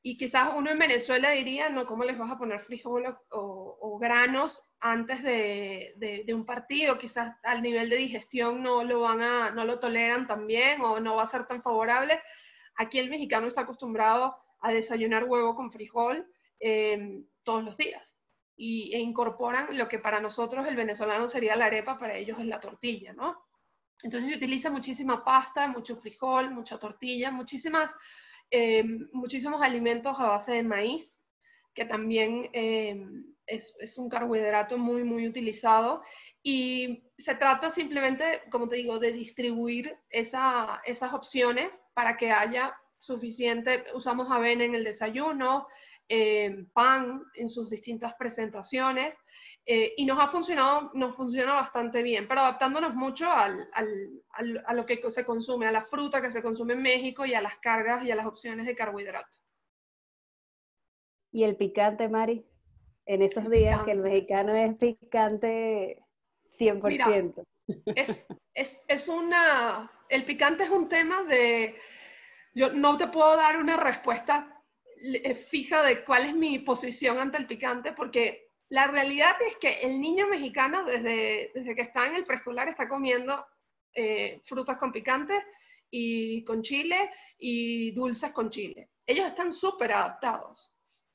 [0.06, 4.62] y quizás uno en Venezuela diría, no, ¿cómo les vas a poner frijol o, granos
[4.78, 6.98] antes de, de, un partido?
[6.98, 11.00] Quizás al nivel de digestión no lo van a, no lo toleran tan bien o
[11.00, 12.20] no va a ser tan favorable.
[12.76, 18.18] Aquí el mexicano está acostumbrado a desayunar huevo con frijol eh, todos los días
[18.56, 22.44] y, e incorporan lo que para nosotros el venezolano sería la arepa, para ellos es
[22.44, 23.42] la tortilla, ¿no?
[24.02, 27.96] Entonces se utiliza muchísima pasta, mucho frijol, mucha tortilla, muchísimas,
[28.56, 31.20] eh, muchísimos alimentos a base de maíz,
[31.74, 36.02] que también es, es, un carbohidrato muy, muy utilizado.
[36.40, 42.76] Y se trata simplemente, como te digo, de distribuir esa, esas opciones para que haya
[43.00, 45.66] suficiente, usamos avena en el desayuno,
[46.08, 49.16] eh, pan en sus distintas presentaciones
[49.64, 54.74] eh, y nos ha funcionado, nos funciona bastante bien, pero adaptándonos mucho al, al, a
[54.74, 57.56] lo que se consume, a la fruta que se consume en México y a las
[57.58, 59.38] cargas y a las opciones de carbohidrato.
[61.32, 62.46] ¿Y el picante, Mari?
[63.06, 66.02] En esos días que el mexicano es picante
[66.58, 67.44] 100%.
[67.96, 71.76] es, es, es una, el picante es un tema de,
[72.54, 74.53] yo no te puedo dar una respuesta
[75.48, 80.00] fija de cuál es mi posición ante el picante, porque la realidad es que el
[80.00, 83.46] niño mexicano desde, desde que está en el preescolar está comiendo
[83.94, 85.34] eh, frutas con picante
[85.90, 88.90] y con chile y dulces con chile.
[89.06, 90.72] Ellos están súper adaptados.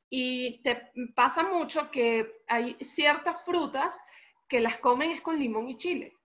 [0.09, 3.99] Y te pasa mucho que hay ciertas frutas
[4.47, 6.18] que las comen es con limón y chile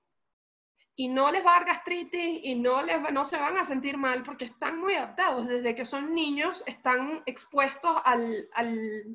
[0.96, 3.96] y no les va a dar gastritis y no, les no se van a sentir
[3.96, 5.48] mal porque están muy adaptados.
[5.48, 8.48] Desde que son niños están expuestos al,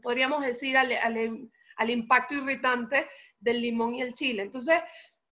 [0.01, 0.91] podríamos decir, al,
[1.77, 3.07] al, impacto irritante
[3.39, 4.43] del limón y el chile.
[4.43, 4.81] Entonces,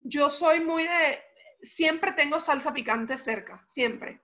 [0.01, 1.21] yo soy muy de,
[1.61, 4.19] siempre tengo salsa picante cerca, siempre.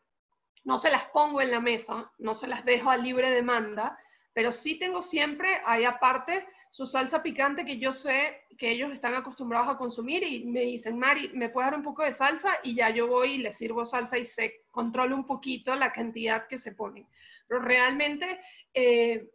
[0.63, 3.97] No se las pongo en la mesa, no se las dejo a libre demanda,
[4.37, 9.15] pero sí tengo siempre ahí aparte su salsa picante que yo sé que ellos están
[9.15, 12.59] acostumbrados a consumir y me dicen, Mari, ¿me puedes dar un poco de salsa?
[12.61, 16.45] Y ya yo voy y les sirvo salsa y se controla un poquito la cantidad
[16.45, 17.07] que se pone.
[17.47, 18.39] Pero realmente,
[18.75, 19.27] eh,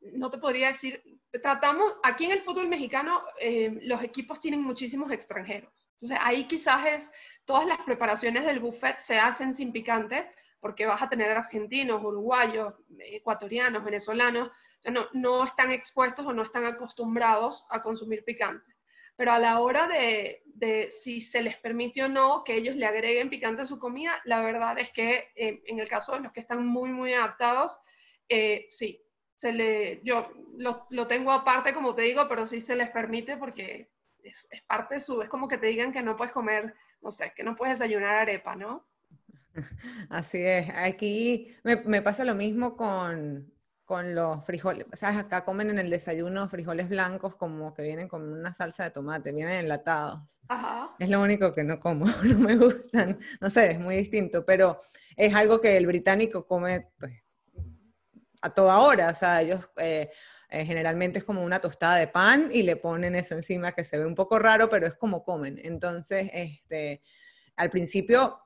[0.00, 1.02] no te podría decir,
[1.42, 5.72] tratamos, aquí en el fútbol mexicano, eh, los equipos tienen muchísimos extranjeros.
[5.92, 7.12] Entonces ahí quizás es,
[7.46, 10.30] todas las preparaciones del buffet se hacen sin picante,
[10.62, 14.48] porque vas a tener argentinos, uruguayos, ecuatorianos, venezolanos,
[14.84, 18.70] no, no están expuestos o no están acostumbrados a consumir picante.
[19.16, 22.86] Pero a la hora de, de, si se les permite o no que ellos le
[22.86, 26.32] agreguen picante a su comida, la verdad es que eh, en el caso de los
[26.32, 27.76] que están muy, muy adaptados,
[28.28, 32.76] eh, sí, se le, yo lo, lo, tengo aparte, como te digo, pero sí se
[32.76, 33.90] les permite porque
[34.22, 37.10] es, es, parte de su, es como que te digan que no puedes comer, no
[37.10, 38.86] sé, que no puedes desayunar arepa, ¿no?
[40.08, 43.52] Así es, aquí me, me pasa lo mismo con,
[43.84, 45.18] con los frijoles, ¿sabes?
[45.18, 49.32] Acá comen en el desayuno frijoles blancos como que vienen con una salsa de tomate,
[49.32, 50.40] vienen enlatados.
[50.48, 50.94] Ajá.
[50.98, 54.78] Es lo único que no como, no me gustan, no sé, es muy distinto, pero
[55.16, 57.22] es algo que el británico come pues,
[58.40, 60.10] a toda hora, o sea, ellos eh,
[60.48, 63.98] eh, generalmente es como una tostada de pan y le ponen eso encima que se
[63.98, 65.60] ve un poco raro, pero es como comen.
[65.62, 67.02] Entonces, este,
[67.56, 68.41] al principio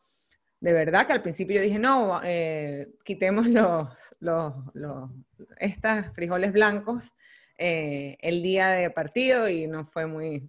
[0.60, 5.10] de verdad que al principio yo dije, no, eh, quitemos los, los, los
[5.58, 7.12] estas frijoles blancos
[7.58, 10.46] eh, el día de partido y no fue muy,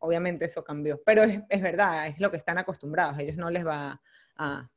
[0.00, 3.64] obviamente eso cambió, pero es, es, verdad, es lo que están acostumbrados, ellos no les
[3.64, 4.00] va
[4.36, 4.68] a,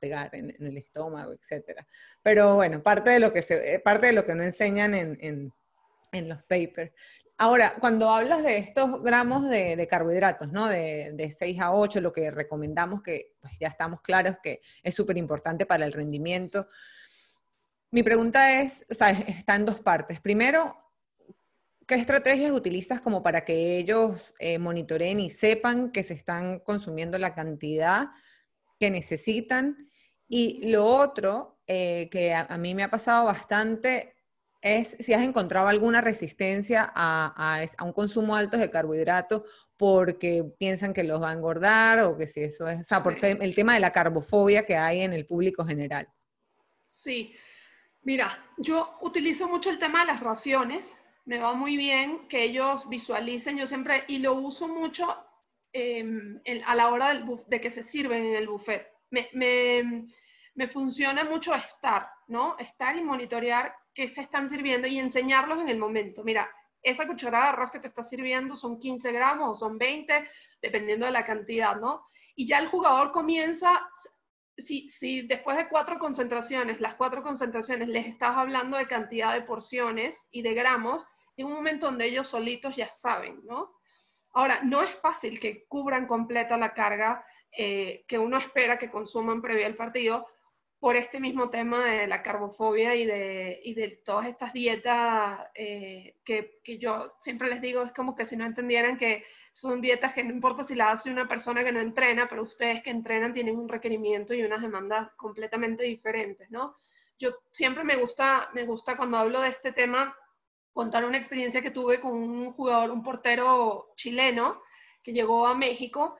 [0.00, 1.86] pegar en, el estómago, etcétera.
[2.22, 5.52] Pero bueno, parte de lo que, se, parte de lo que no enseñan en, en,
[6.12, 6.92] en los papers.
[7.42, 10.68] Ahora, cuando hablas de estos gramos de, carbohidratos, ¿no?
[10.68, 15.18] De, 6 a 8, lo que recomendamos, que pues ya estamos claros que es súper
[15.18, 16.68] importante para el rendimiento.
[17.90, 20.20] Mi pregunta es, o sea, está en dos partes.
[20.20, 20.76] Primero,
[21.84, 27.18] ¿qué estrategias utilizas como para que ellos eh, monitoreen y sepan que se están consumiendo
[27.18, 28.10] la cantidad
[28.78, 29.90] que necesitan?
[30.28, 34.14] Y lo otro eh, que a, mí me ha pasado bastante
[34.62, 39.42] es si has encontrado alguna resistencia a, un consumo alto de carbohidratos
[39.76, 43.36] porque piensan que los va a engordar o que si eso es, o sea, porque
[43.40, 46.06] el tema de la carbofobia que hay en el público general.
[46.92, 47.34] Sí,
[48.02, 50.86] mira, yo utilizo mucho el tema de las raciones,
[51.24, 55.16] me va muy bien que ellos visualicen, yo siempre, y lo uso mucho
[55.72, 58.86] em, a la hora de que se sirven en el buffet.
[59.10, 59.28] Me,
[60.54, 62.56] me funciona mucho estar, ¿no?
[62.58, 66.24] Estar y monitorear qué se están sirviendo y enseñarlos en el momento.
[66.24, 66.50] Mira,
[66.82, 70.24] esa cucharada de arroz que te está sirviendo son 15 gramos o son 20,
[70.60, 72.06] dependiendo de la cantidad, ¿no?
[72.34, 73.88] Y ya el jugador comienza,
[74.56, 79.42] si, si después de cuatro concentraciones, las cuatro concentraciones, les estás hablando de cantidad de
[79.42, 81.04] porciones y de gramos,
[81.36, 83.72] en un momento donde ellos solitos ya saben, ¿no?
[84.34, 87.24] Ahora, no es fácil que cubran completa la carga
[87.56, 90.26] eh, que uno espera que consuman previo al partido,
[90.82, 96.16] por este mismo tema de la carbofobia y de, y de todas estas dietas eh,
[96.24, 100.12] que, que, yo siempre les digo, es como que si no entendieran que son dietas
[100.12, 103.32] que no importa si las hace una persona que no entrena, pero ustedes que entrenan
[103.32, 106.74] tienen un requerimiento y unas demandas completamente diferentes, ¿no?
[107.16, 110.16] Yo siempre me gusta, me gusta cuando hablo de este tema
[110.72, 114.60] contar una experiencia que tuve con un jugador, un portero chileno
[115.00, 116.16] que llegó a México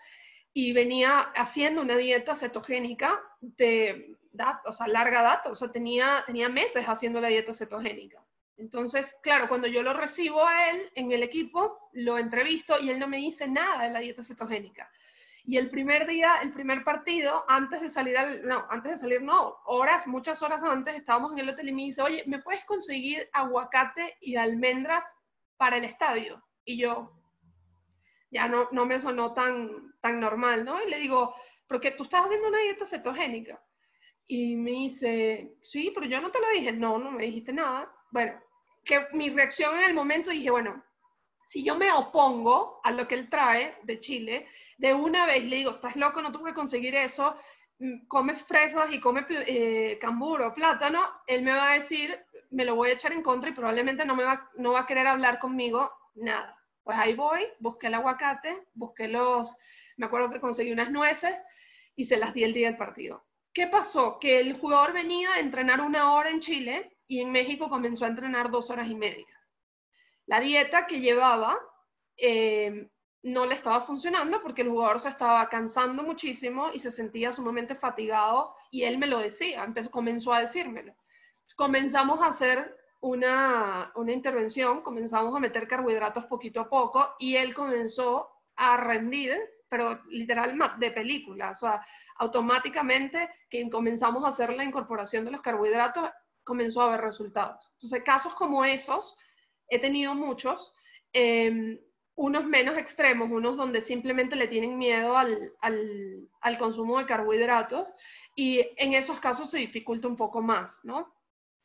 [0.52, 4.21] y venía haciendo una dieta cetogénica de
[4.64, 8.22] o sea, larga data, o sea, tenía, tenía meses haciendo la dieta cetogénica.
[8.56, 12.98] Entonces, claro, cuando yo lo recibo a él en el equipo, lo entrevisto y él
[12.98, 14.90] no me dice nada de la dieta cetogénica.
[15.44, 19.22] Y el primer día, el primer partido, antes de salir, al, no, antes de salir,
[19.22, 22.64] no, horas, muchas horas antes, estábamos en el hotel y me dice, oye, ¿me puedes
[22.64, 25.04] conseguir aguacate y almendras
[25.56, 26.44] para el estadio?
[26.64, 27.12] Y yo,
[28.30, 30.80] ya no, no me sonó tan, tan normal, ¿no?
[30.80, 31.34] Y le digo,
[31.66, 33.60] porque tú estás haciendo una dieta cetogénica.
[34.26, 36.72] Y me dice, sí, pero yo no te lo dije.
[36.72, 37.92] No, no me dijiste nada.
[38.10, 38.40] Bueno,
[38.84, 40.82] que mi reacción en el momento dije, bueno,
[41.46, 44.46] si yo me opongo a lo que él trae de Chile,
[44.78, 47.36] de una vez le digo, estás loco, no tengo que conseguir eso,
[47.78, 52.18] mm, come fresas y come eh, camburo, plátano, él me va a decir,
[52.50, 54.86] me lo voy a echar en contra y probablemente no, me va, no va a
[54.86, 56.56] querer hablar conmigo nada.
[56.84, 59.56] Pues ahí voy, busqué el aguacate, busqué los,
[59.96, 61.40] me acuerdo que conseguí unas nueces
[61.94, 63.24] y se las di el día del partido.
[63.54, 64.18] ¿Qué pasó?
[64.18, 68.08] Que el jugador venía a entrenar una hora en Chile y en México comenzó a
[68.08, 69.26] entrenar dos horas y media.
[70.26, 71.58] La dieta que llevaba
[72.16, 72.88] eh,
[73.22, 77.74] no le estaba funcionando porque el jugador se estaba cansando muchísimo y se sentía sumamente
[77.74, 80.94] fatigado y él me lo decía, empezó, comenzó a decírmelo.
[81.54, 88.30] Comenzamos a hacer una intervención, comenzamos a meter carbohidratos poquito a poco y él comenzó
[88.56, 89.36] a rendir
[89.72, 91.80] pero literal de película, o sea,
[92.16, 96.10] automáticamente que comenzamos a hacer la incorporación de los carbohidratos,
[96.44, 97.72] comenzó a haber resultados.
[97.76, 99.16] Entonces, casos como esos,
[99.68, 100.74] he tenido muchos,
[101.14, 101.80] em,
[102.16, 107.94] unos menos extremos, unos donde simplemente le tienen miedo al, al, al, consumo de carbohidratos,
[108.36, 111.14] y en esos casos se dificulta un poco más, ¿no?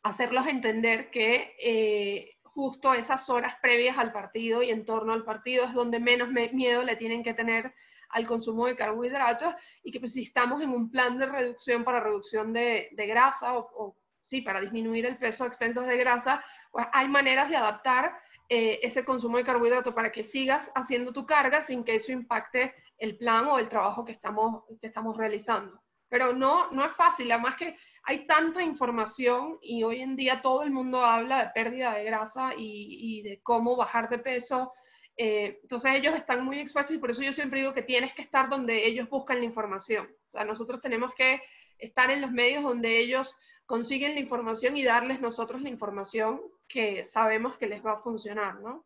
[0.01, 5.65] Hacerlos entender que eh, justo esas horas previas al partido y en torno al partido
[5.65, 7.73] es donde menos miedo le tienen que tener
[8.09, 11.99] al consumo de carbohidratos y que pues, si estamos en un plan de reducción para
[11.99, 17.07] reducción de, grasa o, sí, para disminuir el peso a expensas de grasa, pues hay
[17.07, 18.17] maneras de adaptar
[18.49, 22.73] eh, ese consumo de carbohidratos para que sigas haciendo tu carga sin que eso impacte
[22.97, 25.81] el plan o el trabajo que estamos, que estamos realizando.
[26.09, 30.63] Pero no, no es fácil, además que hay tanta información y hoy en día todo
[30.63, 34.73] el mundo habla de pérdida de grasa y, y de cómo bajar de peso,
[35.17, 38.21] eh, entonces ellos están muy expuestos y por eso yo siempre digo que tienes que
[38.21, 40.07] estar donde ellos buscan la información.
[40.27, 41.41] O sea, nosotros tenemos que
[41.79, 47.03] estar en los medios donde ellos consiguen la información y darles nosotros la información que
[47.03, 48.85] sabemos que les va a funcionar, ¿no?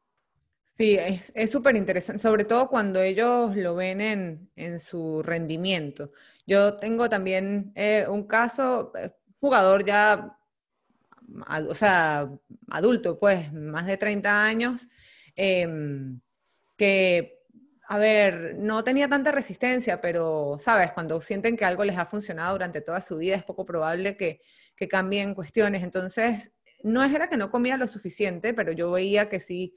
[0.74, 0.98] Sí,
[1.36, 6.12] es súper interesante, sobre todo cuando ellos lo ven en, su rendimiento.
[6.48, 10.38] Yo tengo también eh, un caso, eh, jugador ya,
[11.70, 12.32] o sea,
[12.70, 14.88] adulto, pues, más de 30 años,
[15.36, 16.22] Em,
[16.78, 17.39] que,
[17.88, 20.91] a ver, no tenía tanta resistencia, pero, ¿sabes?
[20.94, 24.41] Cuando sienten que algo les ha funcionado durante toda su vida, es poco probable que,
[24.76, 25.84] que cambien cuestiones.
[25.84, 26.52] Entonces,
[26.84, 29.76] no era que no comía lo suficiente, pero yo veía que sí,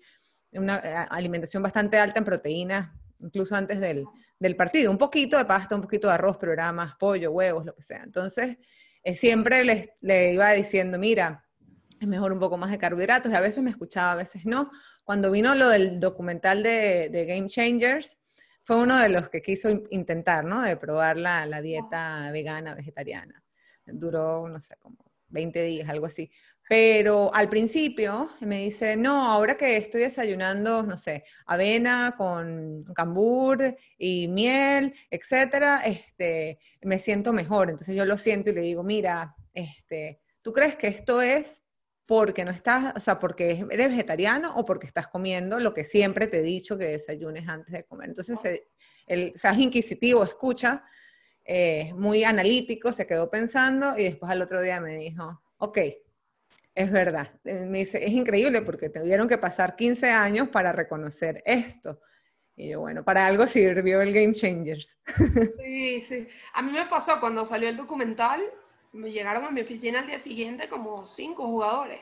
[0.53, 2.91] una eh, alimentación bastante alta en proteínas,
[3.21, 4.05] incluso antes del,
[4.39, 4.91] del partido.
[4.91, 6.39] Un poquito de pasta, un poquito de arroz,
[6.73, 8.03] más pollo, huevos, lo que sea.
[8.03, 8.57] Entonces,
[9.03, 9.65] eh, siempre
[10.01, 11.45] le iba diciendo, mira,
[12.01, 14.71] es mejor un poco más de carbohidratos, a veces me escuchaba, a veces no,
[15.05, 18.19] cuando vino lo del documental de, Game Changers,
[18.63, 20.63] fue uno de los que quiso intentar, ¿no?
[20.63, 23.43] De probar la, la dieta vegana, vegetariana.
[23.87, 24.97] Duró, no sé, como
[25.29, 26.31] 20 días, algo así.
[26.67, 33.77] Pero al principio me dice, no, ahora que estoy desayunando, no sé, avena con cambur
[33.99, 37.69] y miel, etcétera, este, me siento mejor.
[37.69, 41.64] Entonces yo lo siento y le digo, mira, este, ¿tú crees que esto es
[42.07, 46.27] porque no estás, o sea, porque eres vegetariano o porque estás comiendo lo que siempre
[46.27, 48.11] te he dicho que desayunes antes de comer?
[48.11, 48.39] Entonces,
[49.07, 50.85] el, o sea, es inquisitivo, escucha,
[51.45, 55.79] eh, muy analítico, se quedó pensando y después al otro día me dijo, ok,
[56.75, 57.29] es verdad.
[57.45, 62.01] Eh, me dice, es increíble porque tuvieron que pasar 15 años para reconocer esto.
[62.57, 64.99] Y yo, bueno, para algo sirvió el Game Changers.
[65.63, 66.29] Sí, sí.
[66.53, 68.43] A mí me pasó cuando salió el documental,
[68.95, 72.01] llegaron a mi oficina al día siguiente como cinco jugadores.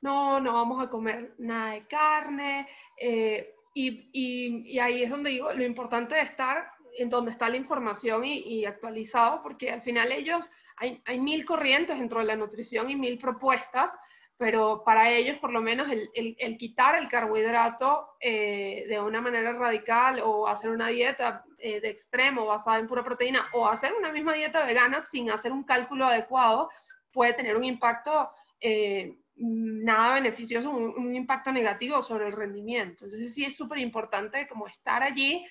[0.00, 2.68] No, no vamos a comer nada de carne.
[2.96, 7.56] Eh, y, y, ahí es donde digo, lo importante de estar en donde está la
[7.56, 12.90] información y, y actualizado, porque al final ellos hay, mil corrientes dentro de la nutrición
[12.90, 13.96] y mil propuestas,
[14.38, 20.20] pero para ellos por lo menos el, quitar el carbohidrato eh, de una manera radical
[20.22, 24.34] o hacer una dieta eh, de extremo basada en pura proteína o hacer una misma
[24.34, 26.68] dieta vegana sin hacer un cálculo adecuado
[27.12, 33.04] puede tener un impacto eh, nada beneficioso, un, impacto negativo sobre el rendimiento.
[33.04, 35.46] Entonces sí es súper importante como estar allí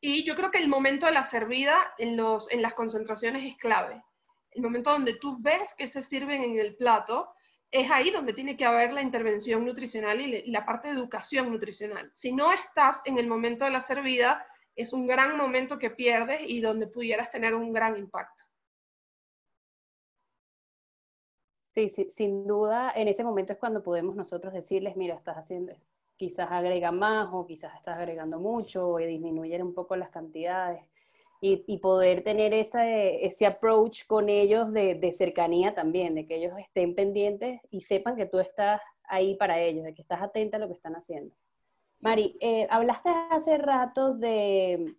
[0.00, 3.56] y yo creo que el momento de la servida en, los, en las concentraciones es
[3.56, 4.02] clave
[4.58, 7.30] el momento donde tú ves que se sirven en el plato,
[7.70, 12.10] es ahí donde tiene que haber la intervención nutricional y la parte de educación nutricional.
[12.14, 16.40] Si no estás en el momento de la servida, es un gran momento que pierdes
[16.46, 18.44] y donde pudieras tener un gran impacto.
[21.74, 25.74] Sí, sí, sin duda, en ese momento es cuando podemos nosotros decirles, mira, estás haciendo,
[26.16, 30.82] quizás agrega más o quizás estás agregando mucho o disminuyen un poco las cantidades
[31.40, 37.60] y, poder tener ese approach con ellos de, cercanía también, de que ellos estén pendientes
[37.70, 40.74] y sepan que tú estás ahí para ellos, de que estás atenta a lo que
[40.74, 41.34] están haciendo.
[42.00, 44.94] Mari, eh, hablaste hace rato de,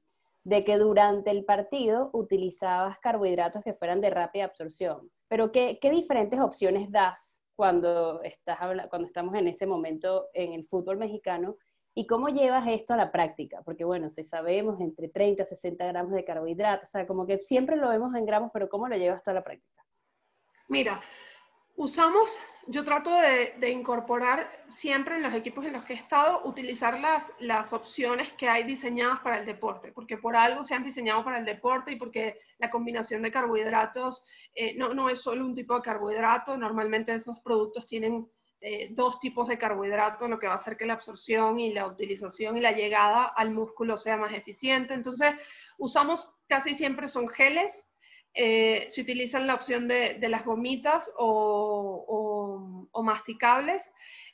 [0.66, 6.40] que durante el partido utilizabas carbohidratos que fueran de rápida absorción, pero ¿qué, qué diferentes
[6.40, 8.58] opciones das cuando, estás,
[8.90, 11.58] cuando estamos en ese momento en el fútbol mexicano
[11.96, 13.62] ¿Y cómo llevas esto a la práctica?
[13.64, 17.40] Porque bueno, si sabemos entre 30 y 60 gramos de carbohidratos, o sea, como que
[17.40, 19.84] siempre lo vemos en gramos, pero ¿cómo lo llevas tú a la práctica?
[20.68, 21.02] Mira,
[21.80, 27.00] usamos, yo trato de, incorporar siempre en los equipos en los que he estado, utilizar
[27.00, 31.24] las, las opciones que hay diseñadas para el deporte, porque por algo se han diseñado
[31.24, 34.24] para el deporte y porque la combinación de carbohidratos
[34.54, 38.30] eh, no, no es solo un tipo de carbohidrato, normalmente esos productos tienen
[38.62, 41.88] eh, dos tipos de carbohidratos, lo que va a hacer que la absorción y la
[41.88, 44.94] utilización y la llegada al músculo sea más eficiente.
[44.94, 45.34] Entonces,
[45.78, 47.88] usamos casi siempre son geles,
[48.34, 53.90] eh, se utilizan la opción de, las gomitas o, masticables,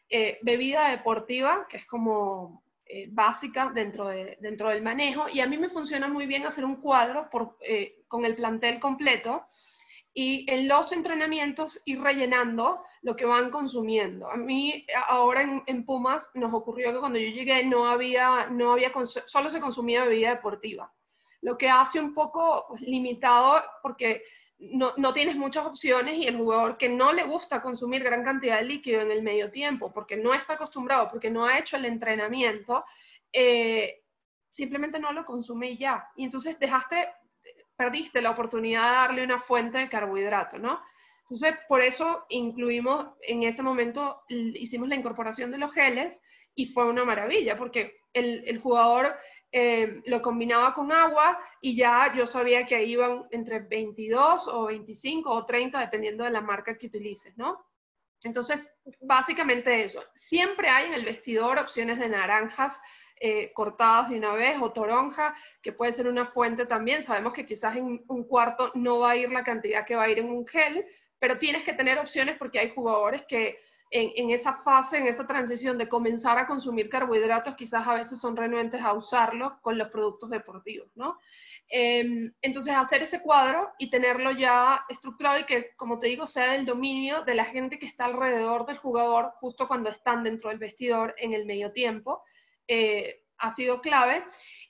[0.10, 2.64] eh, bebida deportiva, que es como
[3.10, 6.78] básica dentro, de, dentro del manejo, y a mí me funciona muy bien hacer un
[6.78, 7.30] cuadro
[8.08, 9.46] con el plantel completo
[10.18, 14.32] y en los entrenamientos ir rellenando lo que van consumiendo.
[14.32, 18.94] A mí ahora en, Pumas nos ocurrió que cuando yo llegué no había, no había
[19.26, 20.92] solo se consumía bebida deportiva,
[21.42, 24.24] lo que hace un poco pues, limitado porque
[24.58, 28.60] no, no, tienes muchas opciones y el jugador que no le gusta consumir gran cantidad
[28.60, 31.84] de líquido en el medio tiempo porque no está acostumbrado, porque no ha hecho el
[31.84, 32.86] entrenamiento,
[33.34, 34.02] eh,
[34.50, 36.08] simplemente no lo consume ya.
[36.16, 37.10] Y entonces dejaste
[37.76, 40.82] perdiste la oportunidad de darle una fuente de carbohidrato, ¿no?
[41.24, 46.22] Entonces, por eso incluimos, en ese momento hicimos la incorporación de los geles
[46.54, 49.16] y fue una maravilla, porque el, jugador
[49.52, 55.30] eh, lo combinaba con agua y ya yo sabía que iban entre 22 o 25
[55.30, 57.66] o 30, dependiendo de la marca que utilices, ¿no?
[58.24, 58.68] Entonces,
[59.02, 60.04] básicamente eso.
[60.16, 62.80] Siempre hay en el vestidor opciones de naranjas
[63.20, 67.04] eh, cortadas de una vez o toronja, que puede ser una fuente también.
[67.04, 70.10] Sabemos que quizás en un cuarto no va a ir la cantidad que va a
[70.10, 70.86] ir en un gel,
[71.20, 73.58] pero tienes que tener opciones porque hay jugadores que
[73.92, 78.36] en, esa fase, en esa transición de comenzar a consumir carbohidratos, quizás a veces son
[78.36, 81.18] renuentes a usarlo con los productos deportivos, ¿no?
[81.70, 86.52] Em, entonces, hacer ese cuadro y tenerlo ya estructurado y que, como te digo, sea
[86.52, 90.60] del dominio de la gente que está alrededor del jugador justo cuando están dentro del
[90.60, 92.24] vestidor en el medio tiempo.
[92.68, 94.24] Eh, ha sido clave.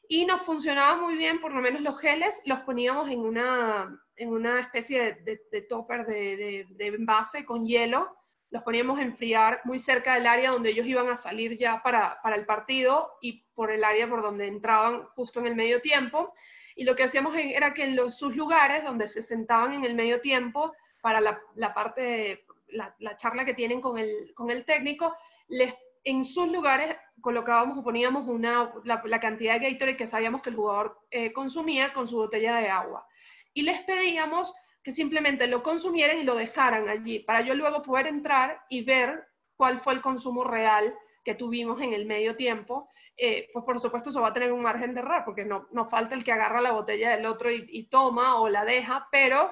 [0.07, 4.29] Y nos funcionaba muy bien, por lo menos los geles, los poníamos en una, en
[4.29, 8.15] una especie de, de, topper de, de, envase con hielo,
[8.51, 12.19] los poníamos a enfriar muy cerca del área donde ellos iban a salir ya para,
[12.21, 16.33] para el partido y por el área por donde entraban justo en el medio tiempo.
[16.75, 19.95] Y lo que hacíamos era que en los, sus lugares donde se sentaban en el
[19.95, 24.65] medio tiempo para la, la parte, la, la, charla que tienen con el, con el
[24.65, 25.15] técnico,
[25.47, 25.73] les,
[26.03, 26.95] en sus lugares
[27.25, 31.33] colocábamos o poníamos una, la, la, cantidad de Gatorade que sabíamos que el jugador eh,
[31.33, 33.03] consumía con su botella de agua.
[33.51, 34.53] Y les pedíamos
[34.83, 39.25] que simplemente lo consumieran y lo dejaran allí, para yo luego poder entrar y ver
[39.57, 44.11] cuál fue el consumo real que tuvimos en el medio tiempo, eh, pues por supuesto
[44.11, 46.61] eso va a tener un margen de error, porque no, no falta el que agarra
[46.61, 49.51] la botella del otro y, y, toma o la deja, pero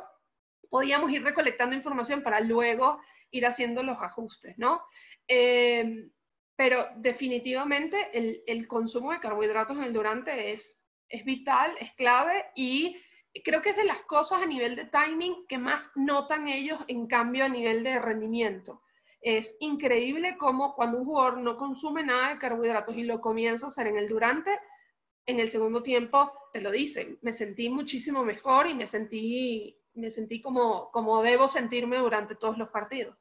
[0.70, 3.00] podíamos ir recolectando información para luego
[3.32, 4.84] ir haciendo los ajustes, ¿no?
[5.28, 6.12] Eh,
[6.64, 8.09] pero definitivamente
[8.47, 12.95] el, consumo de carbohidratos en el durante es, es vital, es clave y
[13.43, 17.07] creo que es de las cosas a nivel de timing que más notan ellos en
[17.07, 18.82] cambio a nivel de rendimiento.
[19.20, 23.68] Es increíble cómo cuando un jugador no consume nada de carbohidratos y lo comienza a
[23.68, 24.57] hacer en el durante,
[25.26, 30.09] en el segundo tiempo te lo dicen, me sentí muchísimo mejor y me sentí, me
[30.09, 33.18] sentí como, como debo sentirme durante todos los partidos.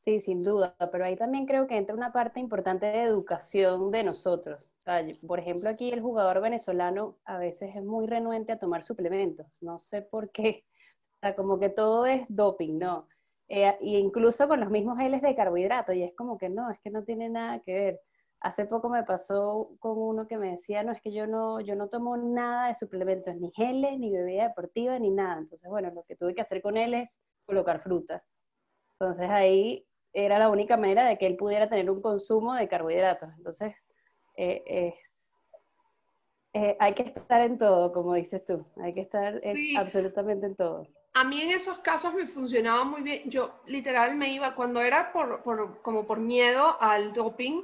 [0.00, 4.02] Sí, sin duda, pero ahí también creo que entra una parte importante de educación de
[4.02, 4.72] nosotros.
[4.78, 8.82] O sea, por ejemplo, aquí el jugador venezolano a veces es muy renuente a tomar
[8.82, 10.64] suplementos, no sé por qué.
[11.16, 13.06] O sea, como que todo es doping, ¿no?
[13.48, 16.80] Eh, y incluso con los mismos geles de carbohidrato, y es como que no, es
[16.80, 18.00] que no tiene nada que ver.
[18.40, 21.76] Hace poco me pasó con uno que me decía, no, es que yo no, yo
[21.76, 25.40] no tomo nada de suplementos, ni geles, ni bebida deportiva, ni nada.
[25.40, 28.24] Entonces, bueno, lo que tuve que hacer con él es colocar fruta.
[28.98, 33.30] Entonces ahí era la única manera de que él pudiera tener un consumo de carbohidratos.
[33.36, 33.74] Entonces,
[34.36, 34.94] eh,
[36.52, 39.76] eh, hay que estar en todo, como dices tú, hay que estar sí.
[39.76, 40.86] absolutamente en todo.
[41.14, 43.28] A mí en esos casos me funcionaba muy bien.
[43.30, 47.62] Yo literal me iba, cuando era por, por, como por miedo al doping,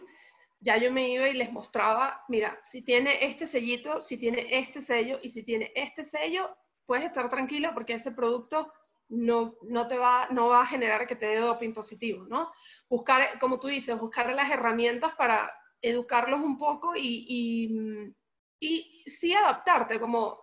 [0.60, 4.80] ya yo me iba y les mostraba, mira, si tiene este sellito, si tiene este
[4.80, 8.72] sello y si tiene este sello, puedes estar tranquilo porque ese producto
[9.08, 12.52] no, no, te va, no va a generar que te dé doping positivo, ¿no?
[12.88, 18.14] Buscar, como tú dices, buscar las herramientas para educarlos un poco y, y,
[18.60, 20.40] y sí adaptarte, como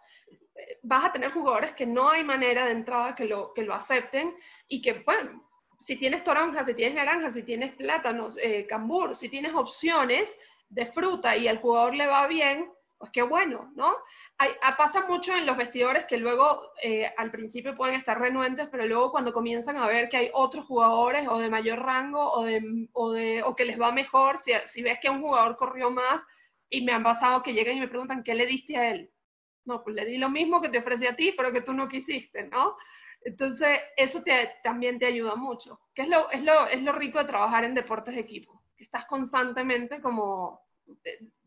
[0.55, 3.73] eh, vas a tener jugadores que no hay manera de entrada que lo, que lo
[3.73, 4.35] acepten
[4.67, 5.49] y que, bueno,
[5.79, 10.33] si tienes toronja, si tienes naranja, si tienes plátanos, eh, cambur, si tienes opciones
[10.69, 12.71] de fruta y al jugador le va bien,
[13.03, 13.97] pues qué bueno, ¿no?
[14.37, 18.87] Hay, pasa mucho en los vestidores que luego eh, al principio pueden estar renuentes, pero
[18.87, 22.87] luego cuando comienzan a ver que hay otros jugadores o de mayor rango o, de,
[22.93, 26.21] o, de, o que les va mejor, si, ves que un jugador corrió más
[26.69, 29.11] y me han pasado que llegan y me preguntan, ¿qué le diste a él?
[29.65, 31.89] No, pues le di lo mismo que te ofrecí a ti, pero que tú no
[31.89, 32.77] quisiste, ¿no?
[33.25, 35.81] Entonces, eso te, también te ayuda mucho.
[35.93, 38.63] Que es lo, es, lo, es lo rico de trabajar en deportes de equipo.
[38.77, 40.63] Estás constantemente como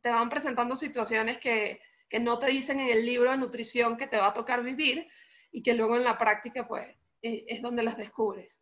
[0.03, 4.07] te van presentando situaciones que, que, no te dicen en el libro de nutrición que
[4.07, 5.09] te va a tocar vivir
[5.51, 6.87] y que luego en la práctica pues
[7.23, 8.61] eh, es donde las descubres.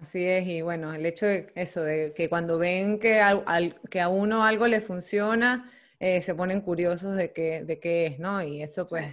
[0.00, 3.80] Así es, y bueno, el hecho de eso, de que cuando ven que a, al,
[3.90, 8.18] que a uno algo le funciona, eh, se ponen curiosos de qué, de qué es,
[8.18, 8.42] ¿no?
[8.42, 9.06] Y eso pues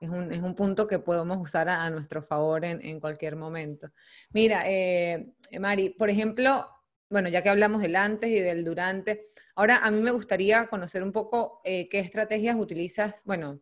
[0.00, 3.36] es, un, es, un, punto que podemos usar a, a nuestro favor en, en, cualquier
[3.36, 3.90] momento.
[4.30, 5.28] Mira, eh,
[5.60, 6.66] Mari, por ejemplo,
[7.08, 11.02] bueno, ya que hablamos del antes y del durante, ahora a mí me gustaría conocer
[11.02, 13.60] un poco eh, qué estrategias utilizas, bueno,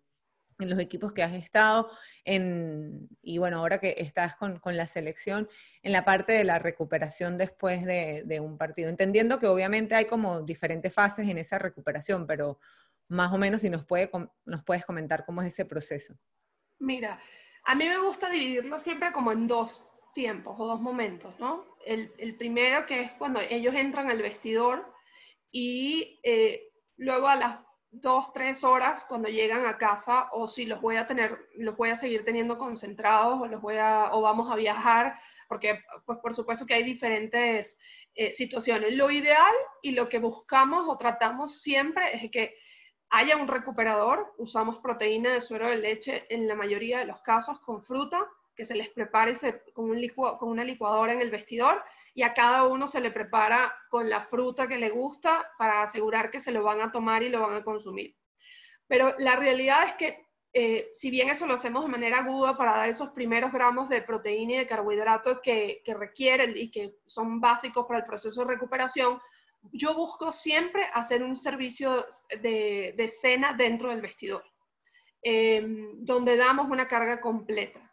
[0.59, 1.91] en los equipos que has estado,
[2.25, 5.49] en, y bueno, ahora que estás con, con, la selección,
[5.83, 8.89] en la parte de la recuperación después de, un partido.
[8.89, 12.61] Entendiendo que obviamente hay como diferentes fases en esa recuperación, pero
[13.09, 14.11] más o menos si nos, puede,
[14.45, 16.15] nos puedes comentar cómo es ese proceso.
[16.79, 17.19] Mira,
[17.65, 21.65] a mí me gusta dividirlo siempre como en dos tiempos o dos momentos, ¿no?
[21.85, 24.94] El primero que es cuando ellos entran al vestidor
[25.57, 27.61] y eh, luego a las
[27.93, 31.91] dos, tres horas cuando llegan a casa o si los voy a tener, los voy
[31.91, 35.15] a seguir teniendo concentrados o los voy a, o vamos a viajar,
[35.49, 37.79] porque pues por supuesto que hay diferentes
[38.17, 38.95] eh, situaciones.
[38.95, 42.57] Lo ideal y lo que buscamos o tratamos siempre es que
[43.11, 47.61] haya un recuperador, usamos proteína de suero de leche en la mayoría de los casos
[47.61, 49.37] con fruta, que se les prepare
[49.73, 51.83] con, una licuadora en el vestidor
[52.15, 56.31] y a cada uno se le prepara con la fruta que le gusta para asegurar
[56.31, 58.17] que se lo van a tomar y lo van a consumir.
[58.87, 62.77] Pero la realidad es que eh, si bien eso lo hacemos de manera aguda para
[62.77, 67.41] dar esos primeros gramos de proteína y de carbohidratos que, que requieren y que son
[67.41, 69.21] básicos para el proceso de recuperación,
[69.73, 72.07] yo busco siempre hacer un servicio
[72.41, 74.45] de, de cena dentro del vestidor,
[75.23, 75.65] eh,
[75.97, 77.84] donde damos una carga completa.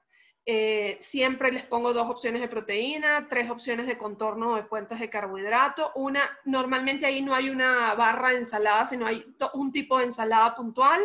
[0.45, 5.09] Eh, siempre les pongo dos opciones de proteína, tres opciones de contorno de fuentes de
[5.09, 5.91] carbohidrato.
[5.95, 9.23] Una, normalmente ahí no hay una barra de ensalada, sino hay
[9.53, 11.01] un tipo de ensalada puntual,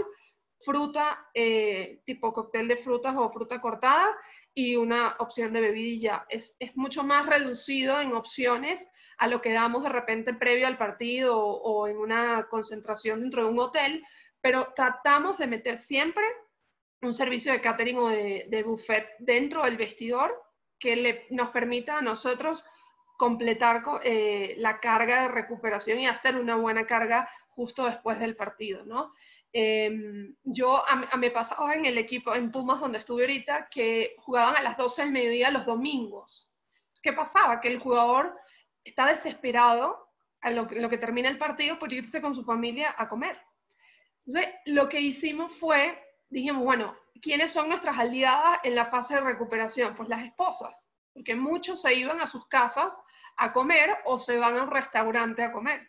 [0.64, 4.16] fruta, eh, tipo cóctel de frutas o fruta cortada,
[4.54, 6.24] y una opción de bebidilla.
[6.30, 10.78] Es, es, mucho más reducido en opciones a lo que damos de repente previo al
[10.78, 14.02] partido o, en una concentración dentro de un hotel,
[14.40, 16.24] pero tratamos de meter siempre
[17.06, 20.42] un servicio de catering o de, buffet dentro del vestidor
[20.78, 22.64] que le, nos permita a nosotros
[23.16, 28.84] completar eh, la carga de recuperación y hacer una buena carga justo después del partido,
[28.84, 29.14] ¿no?
[29.52, 34.56] Em, yo, a, me pasaba en el equipo, en Pumas, donde estuve ahorita, que jugaban
[34.56, 36.50] a las 12 del mediodía los domingos.
[37.00, 37.58] ¿Qué pasaba?
[37.60, 38.36] Que el jugador
[38.84, 40.10] está desesperado
[40.42, 43.40] a lo, lo que termina el partido por irse con su familia a comer.
[44.26, 45.98] Entonces, lo que hicimos fue,
[46.28, 49.94] dijimos, bueno, ¿quiénes son nuestras aliadas en la fase de recuperación?
[49.94, 52.96] Pues las esposas, porque muchos se iban a sus casas
[53.36, 55.88] a comer o se van a un restaurante a comer.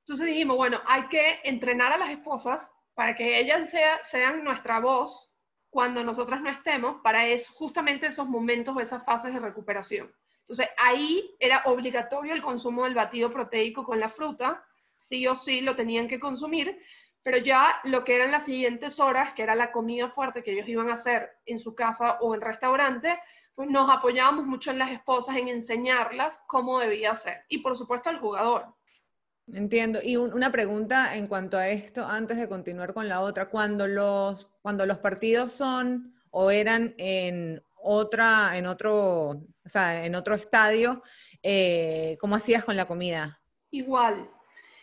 [0.00, 3.70] Entonces dijimos, bueno, hay que entrenar a las esposas para que ellas
[4.02, 5.34] sean nuestra voz
[5.70, 10.12] cuando nosotras no estemos, para eso, justamente esos momentos o esas fases de recuperación.
[10.40, 14.64] Entonces, ahí era obligatorio el consumo del batido proteico con la fruta,
[14.96, 16.82] sí o sí lo tenían que consumir,
[17.22, 20.68] pero ya lo que eran las siguientes horas, que era la comida fuerte que ellos
[20.68, 23.18] iban a hacer en su casa o en restaurante,
[23.54, 27.44] pues nos apoyábamos mucho en las esposas en enseñarlas cómo debía ser.
[27.48, 28.74] Y por supuesto al jugador.
[29.52, 29.98] Entiendo.
[30.02, 33.50] Y una pregunta en cuanto a esto, antes de continuar con la otra.
[33.50, 40.14] Cuando los, cuando los partidos son o eran en otra, en otro, o sea, en
[40.14, 41.02] otro estadio,
[41.42, 43.40] eh, ¿cómo hacías con la comida?
[43.70, 44.30] Igual,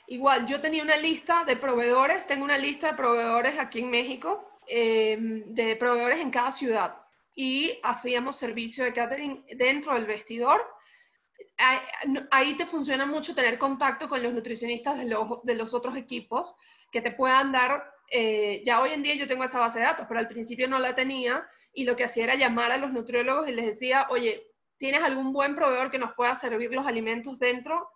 [0.08, 0.46] igual.
[0.48, 5.44] Yo tenía una lista de proveedores, tengo una lista de proveedores aquí en México, em,
[5.54, 6.96] de proveedores en cada ciudad.
[7.36, 10.62] Y hacíamos servicio de catering dentro del vestidor
[12.32, 16.56] ahí te funciona mucho tener contacto con los nutricionistas de los, de los otros equipos
[16.92, 20.06] que te puedan dar, eh, ya hoy en día yo tengo esa base de datos,
[20.08, 23.48] pero al principio no la tenía y lo que hacía era llamar a los nutriólogos
[23.48, 24.48] y les decía, oye,
[24.78, 27.90] ¿tienes algún buen proveedor que nos pueda servir los alimentos dentro?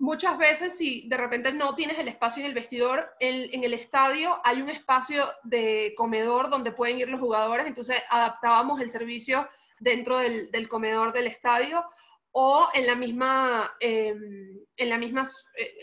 [0.00, 4.40] Muchas veces, si de repente no tienes el espacio en el vestidor, en, el estadio
[4.44, 9.48] hay un espacio de comedor donde pueden ir los jugadores, entonces adaptábamos el servicio
[9.80, 11.84] dentro del, comedor del estadio
[12.30, 15.28] o en la misma, em, en, la misma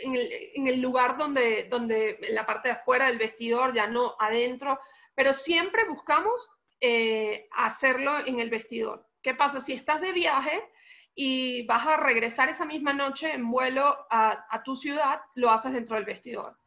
[0.04, 4.80] en, el, lugar donde, donde, en la parte de afuera del vestidor, ya no adentro,
[5.14, 6.50] pero siempre buscamos
[6.80, 9.06] eh, hacerlo en el vestidor.
[9.22, 9.60] ¿Qué pasa?
[9.60, 10.64] Si estás de viaje
[11.16, 15.96] y vas a regresar esa misma noche en vuelo a, tu ciudad, lo haces dentro
[15.96, 16.58] del vestidor.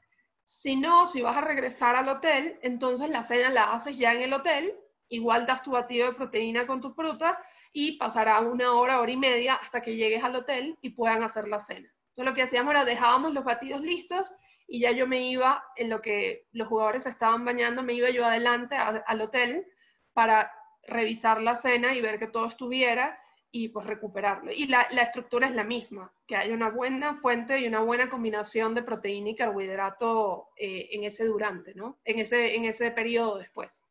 [0.43, 4.23] Si no, si vas a regresar al hotel, entonces la cena la haces ya en
[4.23, 4.75] el hotel,
[5.11, 7.39] igual das tu batido de proteína con tu fruta
[7.75, 11.47] y pasará una hora, hora y media hasta que llegues al hotel y puedan hacer
[11.47, 11.93] la cena.
[12.09, 14.33] Entonces lo que hacíamos era dejábamos los batidos listos
[14.67, 18.25] y ya yo me iba, en lo que los jugadores estaban bañando, me iba yo
[18.25, 19.67] adelante al hotel
[20.15, 20.51] para
[20.87, 23.19] revisar la cena y ver que todo estuviera
[23.51, 24.53] y pues recuperarlo.
[24.53, 28.75] Y la, estructura es la misma, que haya una buena fuente y una buena combinación
[28.75, 31.99] de proteína y carbohidrato eh, en ese durante, ¿no?
[32.05, 33.83] En ese, en ese periodo después.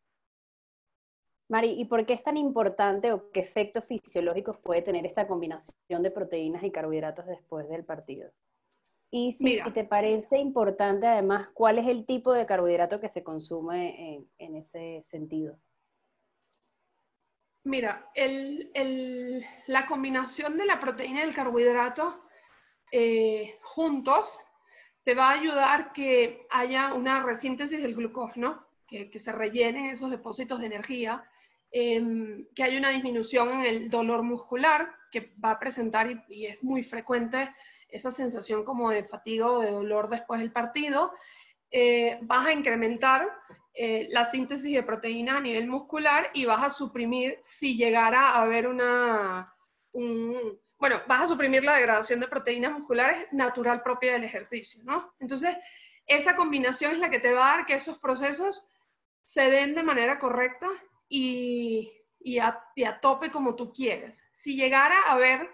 [1.50, 6.04] Mari, ¿y por qué es tan importante o qué efectos fisiológicos puede tener esta combinación
[6.04, 8.30] de proteínas y carbohidratos después del partido?
[9.10, 14.28] Y si te parece importante, además, ¿cuál es el tipo de carbohidrato que se consume
[14.38, 15.58] en, ese sentido?
[17.68, 18.10] Mira,
[19.68, 22.24] la combinación de la proteína y el carbohidrato
[22.92, 24.40] eh, juntos
[25.04, 30.60] te va a ayudar que haya una resíntesis del glucógeno, que, se rellenen esos depósitos
[30.60, 31.24] de energía
[31.72, 36.64] Em, que hay una disminución en el dolor muscular que va a presentar y, es
[36.64, 37.54] muy frecuente
[37.90, 41.12] esa sensación como de fatiga o de dolor después del partido.
[41.70, 43.28] Eh, vas a incrementar
[43.80, 48.42] eh, la síntesis de proteína a nivel muscular y vas a suprimir, si llegara a
[48.42, 49.54] haber una,
[49.94, 55.14] bueno, vas a suprimir la degradación de proteínas musculares natural propia del ejercicio, ¿no?
[55.20, 55.56] Entonces,
[56.08, 58.66] esa combinación es la que te va a dar que esos procesos
[59.22, 60.68] se den de manera correcta
[61.08, 61.94] y,
[62.42, 64.24] a, tope como tú quieres.
[64.34, 65.52] Si llegara a haber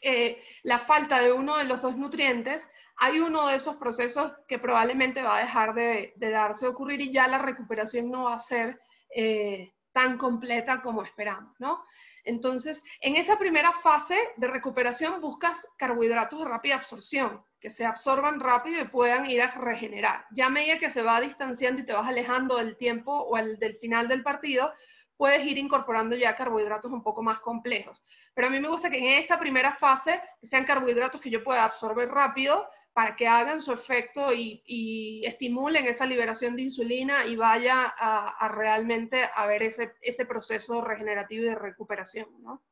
[0.00, 2.66] eh, la falta de uno de los dos nutrientes,
[2.98, 7.12] hay uno de esos procesos que probablemente va a dejar de, darse a ocurrir y
[7.12, 8.80] ya la recuperación no va a ser
[9.14, 11.84] eh, tan completa como esperamos, ¿no?
[12.24, 18.40] Entonces, en esa primera fase de recuperación buscas carbohidratos de rápida absorción, que se absorban
[18.40, 20.24] rápido y puedan ir a regenerar.
[20.32, 23.76] Ya a medida que se va distanciando y te vas alejando del tiempo o del
[23.78, 24.72] final del partido,
[25.16, 28.02] puedes ir incorporando ya carbohidratos un poco más complejos.
[28.34, 31.64] Pero a mí me gusta que en esa primera fase sean carbohidratos que yo pueda
[31.64, 37.86] absorber rápido para que hagan su efecto y, estimulen esa liberación de insulina y vaya
[37.96, 42.62] a, realmente a ver ese, proceso regenerativo y de recuperación, ¿no?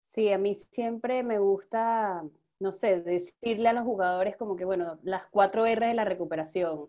[0.00, 2.22] Sí, a mí siempre me gusta,
[2.58, 6.88] no sé, decirle a los jugadores como que, bueno, las cuatro R de la recuperación.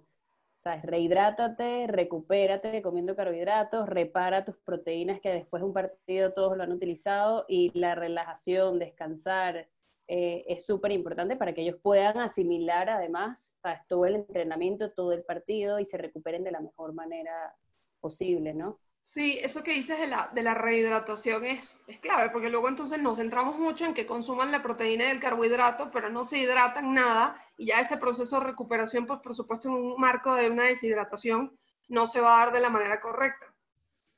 [0.59, 0.83] ¿Sabes?
[0.83, 6.71] Rehidrátate, recupérate comiendo carbohidratos, repara tus proteínas que después de un partido todos lo han
[6.71, 9.69] utilizado y la relajación, descansar,
[10.07, 15.23] eh, es súper importante para que ellos puedan asimilar además todo el entrenamiento, todo el
[15.23, 17.53] partido y se recuperen de la mejor manera
[17.99, 18.79] posible, ¿no?
[19.01, 22.99] Sí, eso que dices de la, de la rehidratación es, es clave, porque luego entonces
[22.99, 26.93] nos centramos mucho en que consuman la proteína y el carbohidrato, pero no se hidratan
[26.93, 30.65] nada, y ya ese proceso de recuperación, pues por supuesto en un marco de una
[30.65, 33.45] deshidratación, no se va a dar de la manera correcta.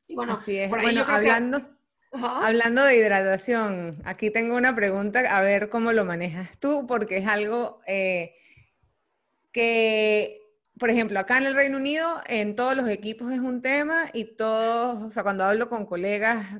[0.07, 0.69] Y bueno, Así es.
[0.71, 1.61] bueno, hablando,
[2.11, 7.27] Hablando de hidratación, aquí tengo una pregunta, a ver cómo lo manejas tú, porque es
[7.27, 8.35] algo eh,
[9.51, 10.41] que,
[10.79, 14.25] por ejemplo, acá en el Reino Unido, en todos los equipos es un tema y
[14.35, 16.59] todos, o sea, cuando hablo con colegas,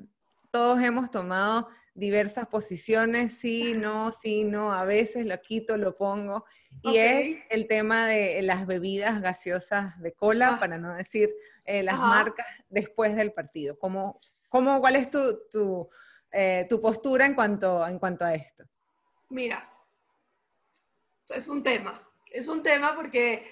[0.51, 6.45] todos hemos tomado diversas posiciones, sí, no, sí, no, a veces lo quito, lo pongo,
[6.83, 10.59] y es el tema de las bebidas gaseosas de cola, ah.
[10.59, 11.33] para no decir
[11.65, 13.77] eh, las marcas después del partido.
[13.77, 14.19] ¿Cómo,
[14.49, 15.89] ¿Cómo, ¿Cuál es tu,
[16.31, 18.63] eh, tu, postura en cuanto, en cuanto a esto?
[19.29, 19.69] Mira,
[21.29, 22.01] es un tema.
[22.31, 23.51] Es un tema porque,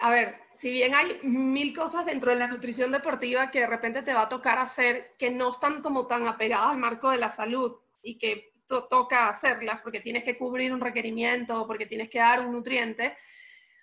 [0.00, 4.02] a ver, si bien hay mil cosas dentro de la nutrición deportiva que de repente
[4.02, 7.30] te va a tocar hacer que no están como tan apegadas al marco de la
[7.30, 12.18] salud y que toca hacerlas porque tienes que cubrir un requerimiento o porque tienes que
[12.18, 13.16] dar un nutriente,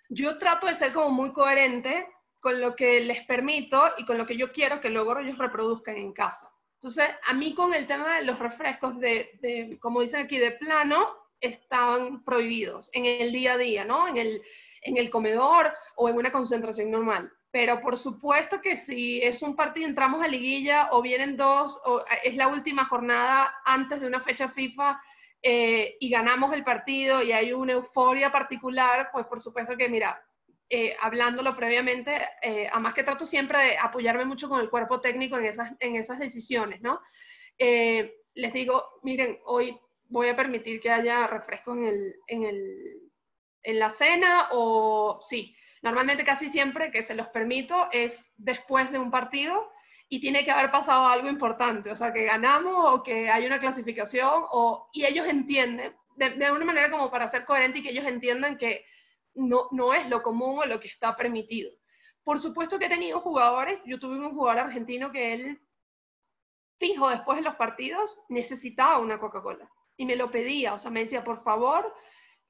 [0.10, 2.08] yo trato de ser como muy coherente
[2.42, 5.96] con lo que les permito y con lo que yo quiero que luego ellos reproduzcan
[5.96, 6.52] en casa.
[6.74, 11.16] Entonces, a mí con el tema de los refrescos de, como dicen aquí, de plano,
[11.39, 14.08] están prohibidos en el día a día, ¿no?
[14.08, 14.42] En el,
[14.82, 17.32] en el comedor o en una concentración normal.
[17.52, 22.04] Pero por supuesto que si es un partido, entramos a liguilla o vienen dos, o
[22.24, 25.00] es la última jornada antes de una fecha FIFA
[25.44, 30.20] eh, y ganamos el partido y hay una euforia particular, pues por supuesto que, mira,
[30.74, 35.38] eh, hablándolo previamente, eh, además que trato siempre de apoyarme mucho con el cuerpo técnico
[35.38, 37.02] en esas, en esas decisiones, ¿no?
[37.58, 43.02] Eh, les digo, miren, hoy voy a permitir que haya refrescos en, el, en, el,
[43.64, 49.00] en la cena o sí, normalmente casi siempre que se los permito es después de
[49.00, 49.74] un partido
[50.08, 53.60] y tiene que haber pasado algo importante, o sea, que ganamos o que hay una
[53.60, 57.90] clasificación o, y ellos entienden, de, de alguna manera como para ser coherente y que
[57.90, 58.86] ellos entiendan que
[59.34, 61.72] no, no es lo común o lo que está permitido.
[62.24, 65.62] Por supuesto que he tenido jugadores, yo tuve un jugador argentino que él,
[66.80, 71.02] fijo, después de los partidos, necesitaba una Coca-Cola y me lo pedía, o sea, me
[71.02, 71.94] decía, por favor,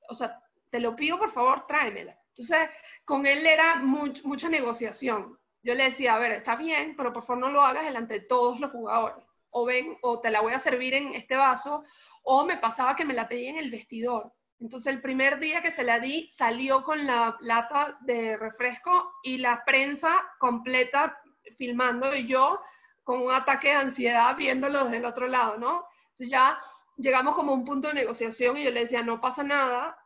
[0.09, 2.17] o sea, te lo pido, por favor, tráemela.
[2.29, 2.69] Entonces,
[3.03, 5.37] con él era mucha negociación.
[5.61, 8.25] Yo le decía, a ver, está bien, pero por favor no lo hagas delante de
[8.25, 9.25] todos los jugadores.
[9.49, 11.83] O ven, o te la voy a servir en este vaso,
[12.23, 14.33] o me pasaba que me la pedía en el vestidor.
[14.61, 19.39] Entonces el primer día que se la di salió con la lata de refresco y
[19.39, 21.19] la prensa completa
[21.57, 22.61] filmando y yo
[23.03, 25.87] con un ataque de ansiedad viéndolo desde el otro lado, ¿no?
[26.11, 26.59] Entonces ya
[26.95, 29.97] llegamos como a un punto de negociación y yo le decía, no pasa nada,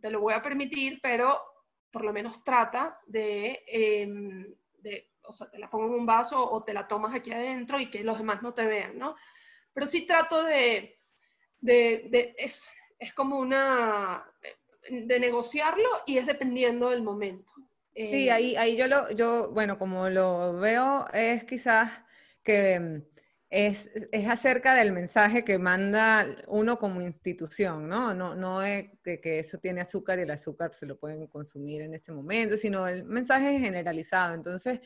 [0.00, 1.38] te lo voy a permitir, pero
[1.90, 4.46] por lo menos trata de, em,
[4.78, 7.78] de o sea, te la pongo en un vaso o te la tomas aquí adentro
[7.78, 9.14] y que los demás no te vean, ¿no?
[9.74, 10.98] Pero sí trato de,
[11.60, 12.62] de, de es
[13.14, 14.24] como una
[14.88, 17.52] de negociarlo y es dependiendo del momento.
[17.94, 21.90] Sí, eh, ahí, ahí yo lo, yo, bueno, como lo veo, es quizás
[22.42, 23.02] que mm,
[23.50, 28.14] es, es, acerca del mensaje que manda uno como institución, ¿no?
[28.14, 31.82] No, no es que, que, eso tiene azúcar y el azúcar se lo pueden consumir
[31.82, 34.34] en este momento, sino el mensaje es generalizado.
[34.34, 34.80] Entonces,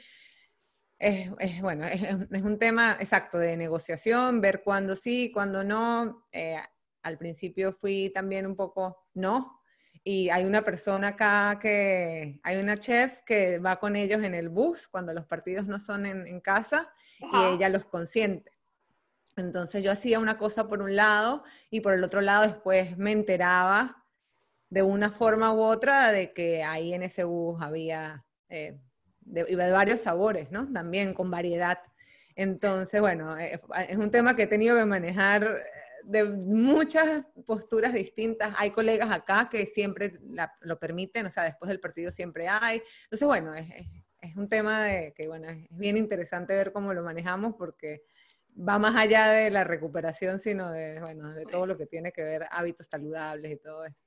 [0.99, 6.27] es, es bueno, es, es, un tema exacto de negociación, ver cuándo sí, cuándo no.
[6.33, 6.57] Eh,
[7.05, 9.61] al principio fui también un poco, no.
[10.03, 14.49] Y hay una persona acá que, hay una chef que va con ellos en el
[14.49, 18.53] bus cuando los partidos no son en, casa y ella los consiente.
[19.37, 23.13] Entonces yo hacía una cosa por un lado y por el otro lado después me
[23.13, 24.05] enteraba
[24.69, 28.79] de una forma u otra de que ahí en ese bus había eh,
[29.21, 30.71] de, varios sabores, ¿no?
[30.73, 31.79] También con variedad.
[32.37, 35.65] Entonces, bueno, eh, es un tema que he tenido que manejar
[36.07, 38.55] de muchas posturas distintas.
[38.59, 40.19] Hay colegas acá que siempre
[40.61, 42.83] lo permiten, o sea, después del partido siempre hay.
[43.05, 43.69] Entonces, bueno, es,
[44.21, 48.05] es un tema de que, bueno, es bien interesante ver cómo lo manejamos porque
[48.57, 52.23] va más allá de la recuperación, sino de, bueno, de todo lo que tiene que
[52.23, 54.01] ver hábitos saludables y todo esto.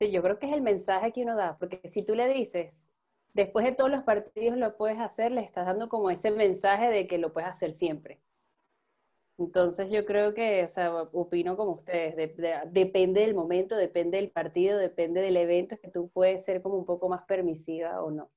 [0.00, 2.88] Sí, yo creo que es el mensaje que uno da, porque si tú le dices,
[3.34, 7.06] después de todos los partidos lo puedes hacer, le estás dando como ese mensaje de
[7.06, 8.20] que lo puedes hacer siempre.
[9.36, 12.14] Entonces yo creo que, o sea, opino como ustedes,
[12.70, 16.84] depende del momento, depende del partido, depende del evento, que tú puedes ser como un
[16.84, 18.30] poco más permisiva o no.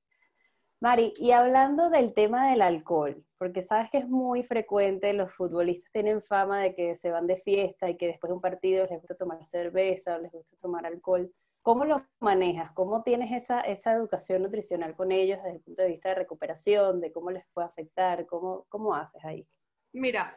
[0.80, 5.90] Mari, y hablando del tema del alcohol, porque sabes que es muy frecuente, los futbolistas
[5.92, 9.00] tienen fama de que se van de fiesta y que después de un partido les
[9.00, 11.32] gusta tomar cerveza o les gusta tomar alcohol.
[11.62, 12.70] ¿Cómo lo manejas?
[12.72, 17.00] ¿Cómo tienes esa, esa educación nutricional con ellos desde el punto de vista de recuperación,
[17.00, 18.24] de cómo les puede afectar?
[18.26, 19.46] ¿Cómo, cómo haces ahí?
[19.92, 20.36] Mira,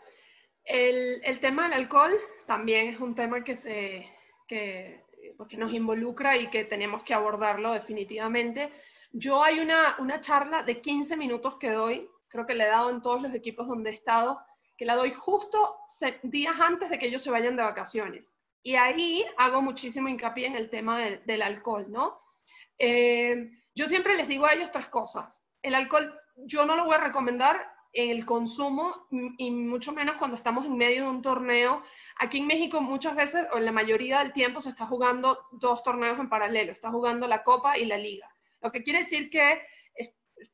[0.65, 2.13] el, tema del alcohol
[2.45, 4.05] también es un tema que, se,
[4.47, 5.03] que,
[5.57, 8.71] nos involucra y que tenemos que abordarlo definitivamente.
[9.11, 12.89] Yo hay una, una charla de 15 minutos que doy, creo que le he dado
[12.89, 14.39] en todos los equipos donde he estado,
[14.77, 15.77] que la doy justo
[16.23, 18.37] días antes de que ellos se vayan de vacaciones.
[18.63, 22.19] Y ahí hago muchísimo hincapié en el tema del alcohol, ¿no?
[22.77, 25.43] Eh, yo siempre les digo a ellos tres cosas.
[25.61, 30.37] El alcohol yo no lo voy a recomendar en el consumo y mucho menos cuando
[30.37, 31.83] estamos en medio de un torneo.
[32.19, 35.83] Aquí en México muchas veces, o en la mayoría del tiempo, se está jugando dos
[35.83, 36.71] torneos en paralelo.
[36.71, 38.29] Está jugando la Copa y la Liga.
[38.61, 39.61] Lo que quiere decir que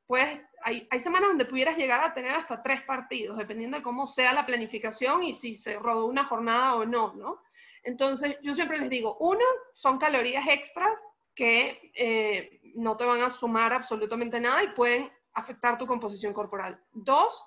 [0.06, 4.08] pues, hay, hay, semanas donde pudieras llegar a tener hasta tres partidos, dependiendo de cómo
[4.08, 7.42] sea la planificación y si se rodó una jornada o no, ¿no?
[7.84, 11.02] Entonces, yo siempre les digo, uno, son calorías extras
[11.34, 16.80] que eh, no te van a sumar absolutamente nada y pueden afectar tu composición corporal.
[16.92, 17.44] Dos,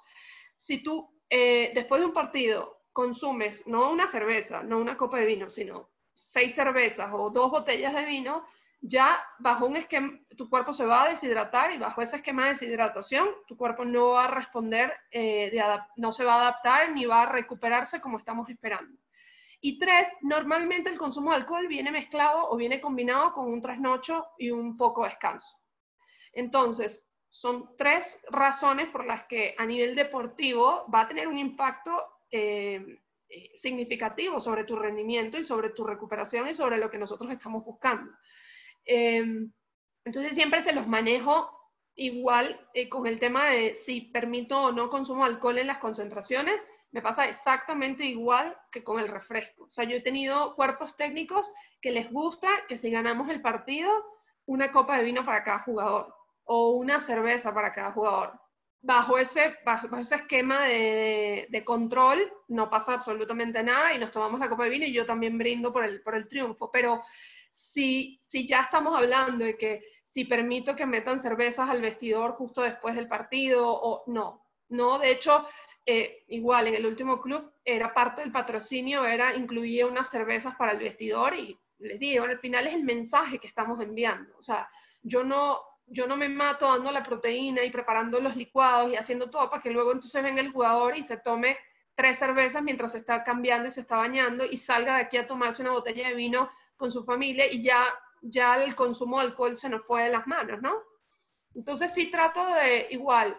[0.57, 5.27] si tú eh, después de un partido consumes no una cerveza, no una copa de
[5.27, 8.45] vino, sino seis cervezas o dos botellas de vino,
[8.81, 12.51] ya bajo un esquema, tu cuerpo se va a deshidratar y bajo ese esquema de
[12.51, 15.53] deshidratación, tu cuerpo no va a responder, eh,
[15.97, 18.97] no se va a adaptar ni va a recuperarse como estamos esperando.
[19.61, 24.29] Y tres, normalmente el consumo de alcohol viene mezclado o viene combinado con un trasnocho
[24.39, 25.59] y un poco de descanso.
[26.33, 31.91] Entonces, son tres razones por las que a nivel deportivo va a tener un impacto
[32.31, 37.31] eh, eh, significativo sobre tu rendimiento y sobre tu recuperación y sobre lo que nosotros
[37.31, 38.13] estamos buscando.
[38.85, 39.53] Em,
[40.05, 41.57] entonces siempre se los manejo
[41.95, 46.61] igual eh, con el tema de si permito o no consumo alcohol en las concentraciones,
[46.91, 49.65] me pasa exactamente igual que con el refresco.
[49.65, 53.93] O sea, yo he tenido cuerpos técnicos que les gusta que si ganamos el partido,
[54.47, 56.20] una copa de vino para cada jugador
[56.53, 58.33] o una cerveza para cada jugador.
[58.83, 64.41] Bajo ese, bajo ese esquema de, de, control no pasa absolutamente nada y nos tomamos
[64.41, 66.69] la copa de vino y yo también brindo por el, por el triunfo.
[66.73, 67.03] Pero
[67.53, 72.63] si, si ya estamos hablando de que si permito que metan cervezas al vestidor justo
[72.63, 75.47] después del partido o no, no, de hecho,
[75.87, 80.73] eh, igual en el último club era parte del patrocinio, era incluía unas cervezas para
[80.73, 84.37] el vestidor y les digo, al final es el mensaje que estamos enviando.
[84.37, 84.69] O sea,
[85.03, 85.61] yo no,
[85.91, 89.61] yo no me mato dando la proteína y preparando los licuados y haciendo todo para
[89.61, 91.59] que luego entonces venga el jugador y se tome
[91.97, 95.27] tres cervezas mientras se está cambiando y se está bañando y salga de aquí a
[95.27, 97.85] tomarse una botella de vino con su familia y ya,
[98.23, 100.73] ya el consumo de alcohol se nos fue de las manos, ¿no?
[101.55, 103.37] Entonces sí trato de igual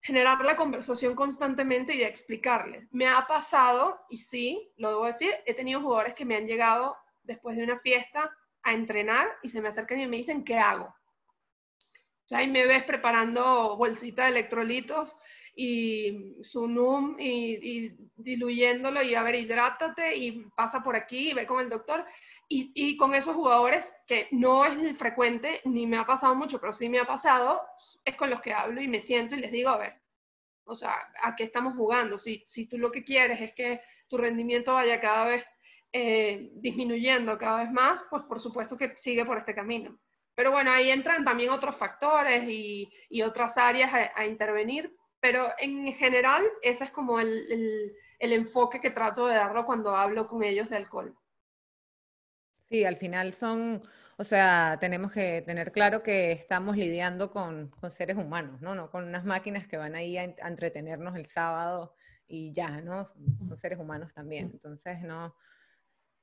[0.00, 2.86] generar la conversación constantemente y de explicarles.
[2.92, 6.96] Me ha pasado, y sí, lo debo decir, he tenido jugadores que me han llegado
[7.22, 8.30] después de una fiesta
[8.62, 10.94] a entrenar y se me acercan y me dicen, ¿qué hago?
[12.26, 15.16] Sea, ahí me ves preparando bolsita de electrolitos
[15.54, 21.34] y su NUM y, y, diluyéndolo y a ver, hidrátate y pasa por aquí y
[21.34, 22.04] ve con el doctor.
[22.48, 26.72] Y, y, con esos jugadores, que no es frecuente, ni me ha pasado mucho, pero
[26.72, 27.62] sí me ha pasado,
[28.04, 30.02] es con los que hablo y me siento y les digo, a ver,
[30.64, 32.18] o sea, ¿a qué estamos jugando?
[32.18, 35.44] Si, si tú lo que quieres es que tu rendimiento vaya cada vez
[35.92, 39.98] eh, disminuyendo cada vez más, pues por supuesto que sigue por este camino.
[40.34, 45.46] Pero bueno, ahí entran también otros factores y, y otras áreas a, a intervenir, pero
[45.58, 50.26] en general ese es como el, el, el, enfoque que trato de darlo cuando hablo
[50.26, 51.16] con ellos de alcohol.
[52.68, 53.82] Sí, al final son,
[54.16, 58.74] o sea, tenemos que tener claro que estamos lidiando con, con seres humanos, ¿no?
[58.74, 61.94] No con unas máquinas que van ahí a, a entretenernos el sábado
[62.26, 63.04] y ya, ¿no?
[63.04, 64.50] Son, son, seres humanos también.
[64.50, 65.36] Entonces, no,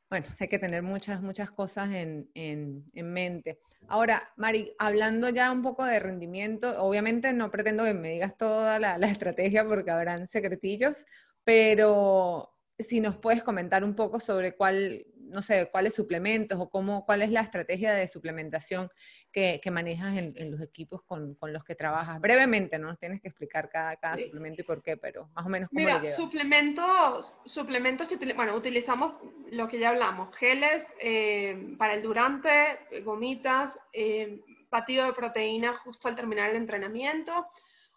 [0.10, 3.60] bueno, hay que tener muchas, muchas cosas en, en, en, mente.
[3.88, 8.80] Ahora, Mari, hablando ya un poco de rendimiento, obviamente no pretendo que me digas toda
[8.80, 11.06] la, la estrategia porque habrán secretillos,
[11.44, 17.06] pero si nos puedes comentar un poco sobre cuál, no sé, cuáles suplementos o cómo,
[17.06, 18.90] cuál es la estrategia de suplementación
[19.32, 22.20] que, manejas en, los equipos con, los que trabajas.
[22.20, 25.50] Brevemente, no nos tienes que explicar cada, cada suplemento y por qué, pero más o
[25.50, 29.14] menos cómo Mira, suplementos, suplementos que utilizamos, bueno, utilizamos
[29.52, 36.08] lo que ya hablamos, geles eh, para el durante, gomitas, eh, batido de proteína justo
[36.08, 37.48] al terminar el entrenamiento.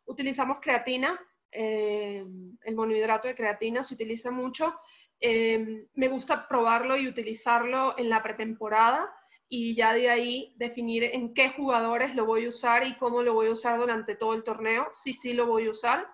[0.07, 1.18] Utilizamos creatina,
[1.51, 2.24] eh,
[2.62, 4.74] el monohidrato de creatina se utiliza mucho.
[5.22, 9.12] Me gusta probarlo y utilizarlo en la pretemporada
[9.54, 13.34] y ya de ahí definir en qué jugadores lo voy a usar y cómo lo
[13.34, 16.08] voy a usar durante todo el torneo, si sí lo voy a usar.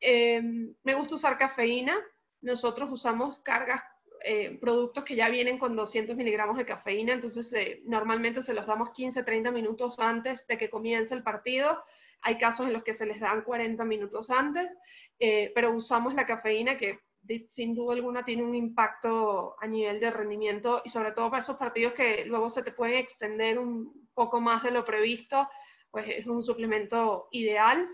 [0.00, 1.96] Em, me gusta usar cafeína.
[2.40, 3.80] Nosotros usamos cargas,
[4.24, 8.66] eh, productos que ya vienen con 200 miligramos de cafeína, entonces eh, normalmente se los
[8.66, 11.84] damos 15, 30 minutos antes de que comience el partido.
[12.20, 14.76] Hay casos en los que se les dan 40 minutos antes,
[15.20, 16.98] eh, pero usamos la cafeína que
[17.46, 21.56] sin duda alguna tiene un impacto a nivel de rendimiento y sobre todo para esos
[21.56, 25.48] partidos que luego se te pueden extender un poco más de lo previsto,
[25.90, 27.88] pues es un suplemento ideal.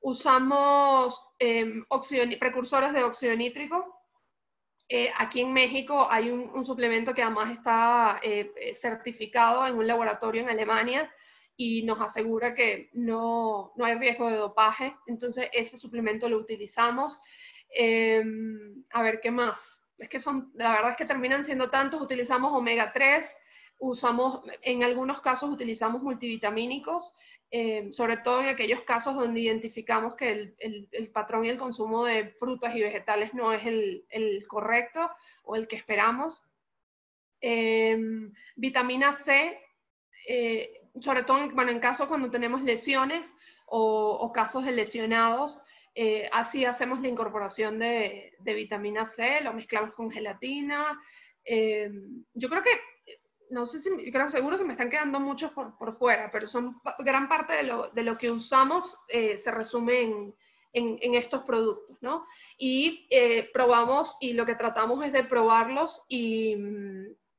[0.00, 1.82] Usamos eh,
[2.38, 3.94] precursores de óxido nítrico.
[4.88, 10.42] Eh, aquí en México hay un, suplemento que además está eh, certificado en un laboratorio
[10.42, 11.12] en Alemania
[11.56, 14.94] y nos asegura que no, no hay riesgo de dopaje.
[15.06, 17.20] Entonces ese suplemento lo utilizamos.
[17.70, 19.82] Em, a ver, ¿qué más?
[19.98, 23.36] Es que son, la verdad es que terminan siendo tantos, utilizamos omega 3,
[23.78, 27.12] usamos, en algunos casos utilizamos multivitamínicos,
[27.50, 32.30] em, sobre todo en aquellos casos donde identificamos que el, patrón y el consumo de
[32.38, 35.10] frutas y vegetales no es el, correcto
[35.44, 36.42] o el que esperamos.
[37.40, 39.58] Em, vitamina C,
[40.26, 43.32] eh, sobre todo en, bueno, en casos cuando tenemos lesiones
[43.66, 45.62] o, o casos de lesionados,
[45.94, 51.00] eh, así hacemos la incorporación de, vitamina C, lo mezclamos con gelatina.
[51.44, 51.90] Eh,
[52.34, 52.80] yo creo que,
[53.50, 57.28] no sé si, creo seguro se me están quedando muchos por, fuera, pero son gran
[57.28, 62.26] parte de lo, que usamos eh, se resume en, estos productos, ¿no?
[62.56, 63.08] Y
[63.52, 66.56] probamos y lo que tratamos es de probarlos y,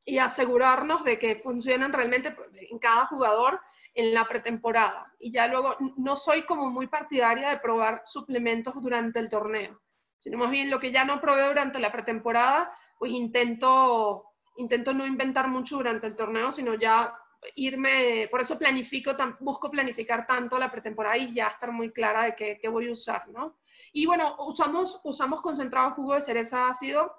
[0.04, 2.36] y asegurarnos de que funcionan realmente
[2.70, 3.62] en cada jugador
[4.00, 5.14] en la pretemporada.
[5.20, 9.82] Y ya luego no soy como muy partidaria de probar suplementos durante el torneo,
[10.18, 14.26] sino más bien lo que ya no probé durante la pretemporada, pues intento,
[14.58, 17.14] intento no inventar mucho durante el torneo, sino ya
[17.56, 22.36] irme, por eso planifico, busco planificar tanto la pretemporada y ya estar muy clara de
[22.36, 23.60] qué, qué voy a usar, ¿no?
[23.92, 27.14] Y bueno, usamos, usamos concentrado jugo de cereza ácido,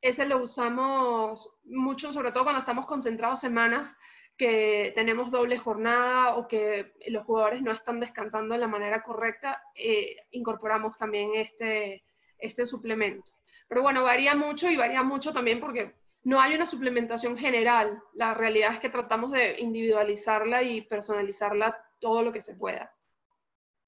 [0.00, 3.96] ese lo usamos mucho, sobre todo cuando estamos concentrados semanas
[4.38, 9.62] que tenemos doble jornada o que los jugadores no están descansando de la manera correcta,
[9.74, 12.04] eh, incorporamos también este,
[12.38, 13.32] este suplemento.
[13.68, 18.00] Pero bueno, varía mucho y varía mucho también porque no hay una suplementación general.
[18.14, 22.94] La realidad es que tratamos de individualizarla y personalizarla todo lo que se pueda.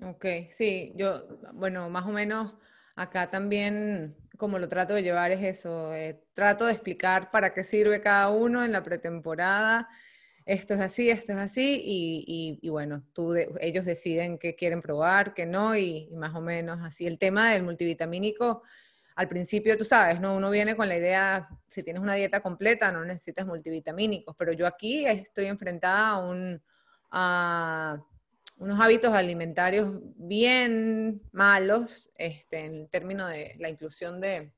[0.02, 2.54] Ok, sí, yo, bueno, más o menos
[2.96, 7.62] acá también como lo trato de llevar es eso, eh, trato de explicar para qué
[7.62, 9.86] sirve cada uno en la pretemporada
[10.50, 11.80] esto es así, esto es así,
[12.60, 13.04] y, bueno,
[13.60, 17.06] ellos deciden qué quieren probar, qué no, y, más o menos así.
[17.06, 18.64] El tema del multivitamínico,
[19.14, 20.34] al principio tú sabes, ¿no?
[20.34, 24.66] Uno viene con la idea, si tienes una dieta completa, no necesitas multivitamínicos, pero yo
[24.66, 26.60] aquí estoy enfrentada a, un,
[28.56, 34.52] unos hábitos alimentarios bien malos, este, en términos de la inclusión de,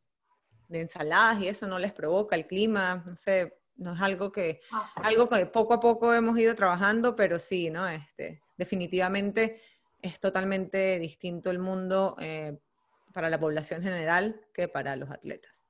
[0.68, 4.60] de ensaladas y eso no les provoca el clima, no sé, no es algo que,
[4.72, 7.88] ah, algo que poco a poco hemos ido trabajando, pero sí, ¿no?
[7.88, 9.60] Este, definitivamente
[10.00, 12.58] es totalmente distinto el mundo eh,
[13.12, 15.68] para la población general que para los atletas.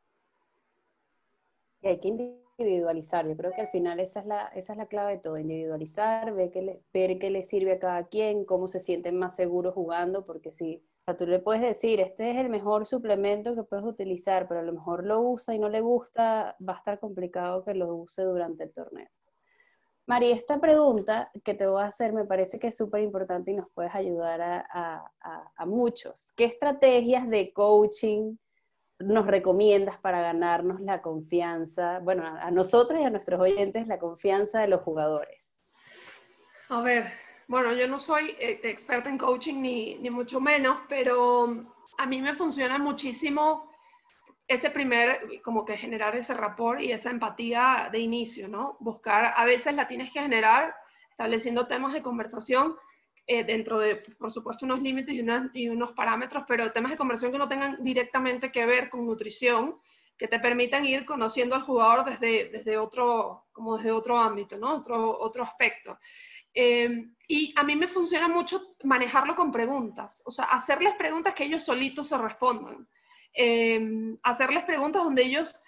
[1.83, 4.87] Y hay que individualizar, yo creo que al final esa es la, esa es la
[4.87, 8.69] clave de todo, individualizar, ver qué, le, ver qué le sirve a cada quien, cómo
[8.69, 12.37] se sienten más seguros jugando, porque si o sea, tú le puedes decir, este es
[12.37, 15.81] el mejor suplemento que puedes utilizar, pero a lo mejor lo usa y no le
[15.81, 19.09] gusta, va a estar complicado que lo use durante el torneo.
[20.07, 23.57] María, esta pregunta que te voy a hacer me parece que es súper importante y
[23.57, 25.05] nos puedes ayudar a,
[25.57, 26.33] a, muchos.
[26.37, 28.37] ¿Qué estrategias de coaching
[29.01, 34.61] nos recomiendas para ganarnos la confianza, bueno, a nosotros y a nuestros oyentes, la confianza
[34.61, 35.65] de los jugadores?
[36.69, 37.07] A ver,
[37.49, 41.65] bueno, yo no soy eh, experta en coaching ni, ni mucho menos, pero
[41.99, 43.71] a mí me funciona muchísimo
[44.47, 48.77] ese primer, como que generar ese rapport y esa empatía de inicio, ¿no?
[48.81, 50.75] Buscar, a veces la tienes que generar
[51.11, 52.77] estableciendo temas de conversación
[53.27, 57.33] eh, dentro de, por supuesto, unos límites y, y, unos parámetros, pero temas de conversación
[57.33, 59.77] que no tengan directamente que ver con nutrición,
[60.19, 64.75] que te permitan ir conociendo al jugador desde, desde, otro, como desde otro ámbito, ¿no?
[64.75, 65.99] otro, otro aspecto.
[66.55, 71.45] Eh, y a mí me funciona mucho manejarlo con preguntas, o sea, hacerles preguntas que
[71.45, 72.87] ellos solitos se respondan.
[73.35, 73.81] Eh,
[74.23, 75.59] hacerles preguntas donde ellos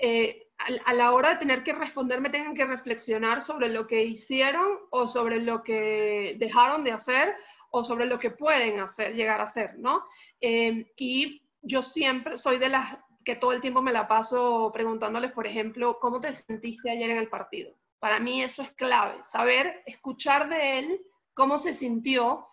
[0.00, 0.46] eh,
[0.84, 5.08] a, la hora de tener que responderme tengan que reflexionar sobre lo que hicieron o
[5.08, 7.34] sobre lo que dejaron de hacer
[7.72, 10.04] o sobre lo que pueden hacer, llegar a hacer, ¿no?
[10.40, 15.46] y yo siempre soy de las que todo el tiempo me la paso preguntándoles, por
[15.46, 17.74] ejemplo, ¿cómo te sentiste ayer en el partido?
[18.00, 21.00] Para mí eso es clave, saber escuchar de él
[21.34, 22.46] cómo se sintió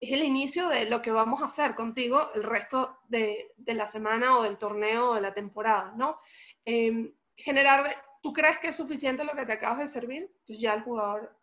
[0.00, 4.38] es el inicio de lo que vamos a hacer contigo el resto de, la semana
[4.38, 6.18] o del torneo o de la temporada, ¿no?
[6.64, 10.22] Em, generar, ¿tú crees que es suficiente lo que te acabas de servir?
[10.22, 11.34] Entonces ya el jugador,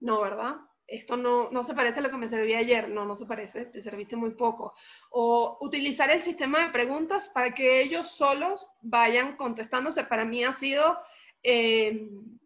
[0.00, 0.56] no, ¿verdad?
[0.86, 3.66] Esto no, no se parece a lo que me serví ayer, no, no se parece,
[3.66, 4.74] te serviste muy poco.
[5.10, 10.52] O utilizar el sistema de preguntas para que ellos solos vayan contestándose, para mí ha
[10.52, 10.98] sido...
[11.42, 12.38] Em,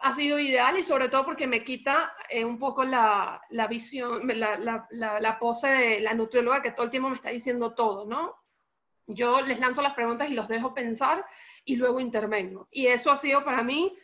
[0.00, 4.26] ha sido ideal y sobre todo porque me quita eh, un poco la, la visión,
[4.28, 8.36] la, la, pose de la nutrióloga que todo el tiempo me está diciendo todo, ¿no?
[9.06, 11.24] Yo les lanzo las preguntas y los dejo pensar
[11.64, 12.68] y luego intervengo.
[12.70, 13.96] Y eso ha sido para mí,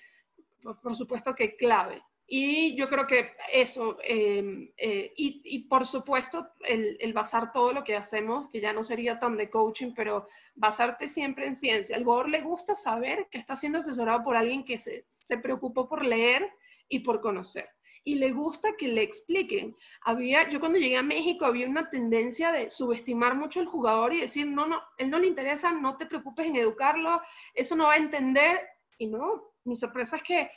[0.83, 2.03] por supuesto que clave.
[2.27, 7.97] Y yo creo que eso, em, eh, y, por supuesto el, basar todo lo que
[7.97, 11.97] hacemos, que ya no sería tan de coaching, pero basarte siempre en ciencia.
[11.97, 15.87] Al jugador le gusta saber que está siendo asesorado por alguien que se, se preocupó
[15.87, 16.51] por leer
[16.89, 17.69] y por conocer.
[18.05, 19.77] Y le gusta que le expliquen.
[20.03, 24.21] Había, yo cuando llegué a México había una tendencia de subestimar mucho al jugador y
[24.21, 27.21] decir, no, no, él no le interesa, no te preocupes en educarlo,
[27.55, 28.61] eso no va a entender.
[28.99, 30.51] Y no, mi sorpresa es que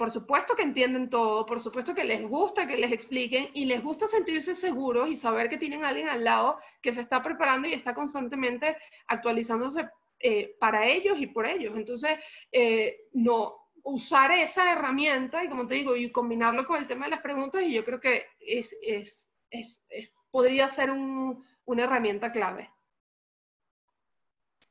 [0.00, 3.82] por supuesto que entienden todo, por supuesto que les gusta que les expliquen y les
[3.82, 7.68] gusta sentirse seguros y saber que tienen a alguien al lado que se está preparando
[7.68, 8.78] y está constantemente
[9.08, 11.76] actualizándose eh, para ellos y por ellos.
[11.76, 12.18] Entonces,
[12.50, 17.10] eh, no usar esa herramienta y como te digo, y combinarlo con el tema de
[17.10, 19.82] las preguntas y yo creo que es, es, es,
[20.30, 22.70] podría ser una herramienta clave.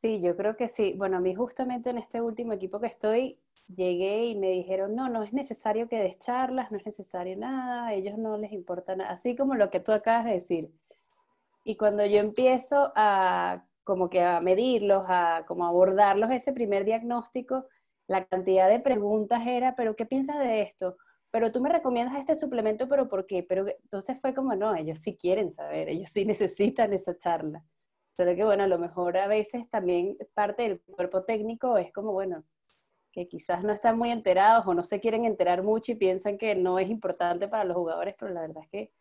[0.01, 0.93] Sí, yo creo que sí.
[0.97, 3.37] Bueno, a mí justamente en este último equipo que estoy,
[3.67, 7.87] llegué y me dijeron, no, no es necesario que des charlas, no es necesario nada,
[7.87, 10.71] a ellos no les importa nada, así como lo que tú acabas de decir.
[11.63, 17.65] Y cuando yo empiezo a como que a medirlos, a como abordarlos ese primer diagnóstico,
[18.07, 20.97] la cantidad de preguntas era, pero ¿qué piensas de esto?
[21.31, 23.43] Pero tú me recomiendas este suplemento, pero ¿por qué?
[23.43, 27.63] Pero entonces fue como, no, ellos sí quieren saber, ellos sí necesitan esa charla.
[28.19, 32.11] Solo que bueno, a lo mejor a veces también parte del cuerpo técnico es como,
[32.11, 32.43] bueno,
[33.13, 36.53] que quizás no están muy enterados o no se quieren enterar mucho y piensan que
[36.53, 38.91] no es importante para los jugadores, pero la verdad es que,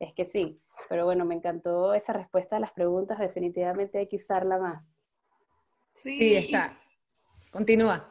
[0.00, 0.60] es que sí.
[0.88, 5.12] Pero bueno, me encantó esa respuesta a las preguntas, definitivamente hay que usarla más.
[5.94, 6.76] Sí, está.
[7.52, 8.08] Continúa.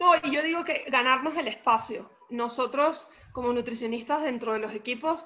[0.00, 2.10] No, y yo digo que ganarnos el espacio.
[2.30, 5.24] Nosotros, como nutricionistas dentro de los equipos,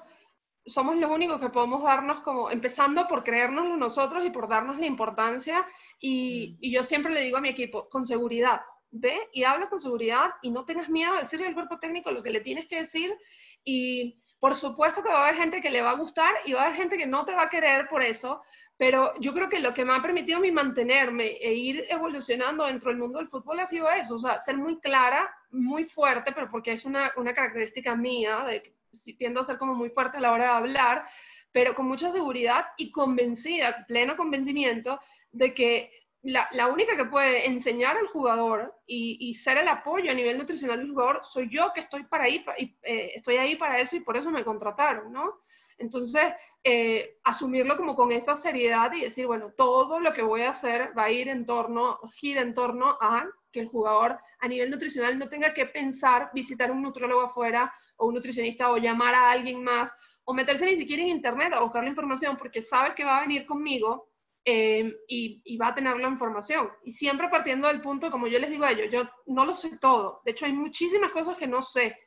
[0.65, 4.85] somos los únicos que podemos darnos como, empezando por creérnoslo nosotros y por darnos la
[4.85, 5.65] importancia.
[5.99, 9.79] Y, y yo siempre le digo a mi equipo, con seguridad, ve y habla con
[9.79, 12.77] seguridad y no tengas miedo de decirle al cuerpo técnico lo que le tienes que
[12.77, 13.15] decir
[13.63, 16.61] y por supuesto que va a haber gente que le va a gustar y va
[16.61, 18.41] a haber gente que no te va a querer por eso,
[18.77, 22.65] pero yo creo que lo que me ha permitido a mí mantenerme e ir evolucionando
[22.65, 26.31] dentro del mundo del fútbol ha sido eso, o sea, ser muy clara, muy fuerte,
[26.31, 30.17] pero porque es una, una característica mía, de que tiendo a ser como muy fuerte
[30.17, 31.05] a la hora de hablar,
[31.51, 34.99] pero con mucha seguridad y convencida, pleno convencimiento
[35.31, 40.37] de que la, única que puede enseñar al jugador y, ser el apoyo a nivel
[40.37, 44.01] nutricional del jugador soy yo que estoy para ahí, eh, estoy ahí para eso y
[44.01, 45.39] por eso me contrataron, ¿no?
[45.77, 50.49] Entonces, eh, asumirlo como con esa seriedad y decir, bueno, todo lo que voy a
[50.49, 54.69] hacer va a ir en torno, gira en torno a que el jugador a nivel
[54.69, 59.31] nutricional no tenga que pensar visitar un nutriólogo afuera o un nutricionista o llamar a
[59.31, 59.93] alguien más
[60.23, 63.21] o meterse ni siquiera en internet a buscar la información porque sabe que va a
[63.21, 64.09] venir conmigo
[64.45, 66.69] eh, y, va a tener la información.
[66.83, 69.77] Y siempre partiendo del punto, como yo les digo a ellos, yo no lo sé
[69.77, 70.21] todo.
[70.25, 71.97] De hecho, hay muchísimas cosas que no sé.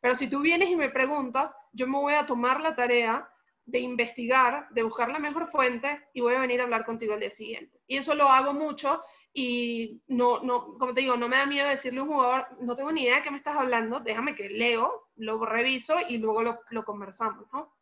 [0.00, 3.28] Pero si tú vienes y me preguntas, yo me voy a tomar la tarea
[3.66, 7.20] de investigar, de buscar la mejor fuente y voy a venir a hablar contigo el
[7.20, 7.80] día siguiente.
[7.86, 9.02] Y eso lo hago mucho
[9.32, 12.76] y no, no, como te digo, no me da miedo decirle a un jugador, no
[12.76, 16.42] tengo ni idea de qué me estás hablando, déjame que leo, lo reviso y luego
[16.42, 17.74] lo, lo conversamos, ¿no?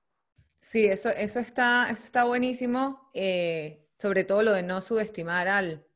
[0.60, 3.10] Sí, eso, eso, está, eso está buenísimo.
[3.14, 5.86] Eh, sobre todo lo de no subestimar al,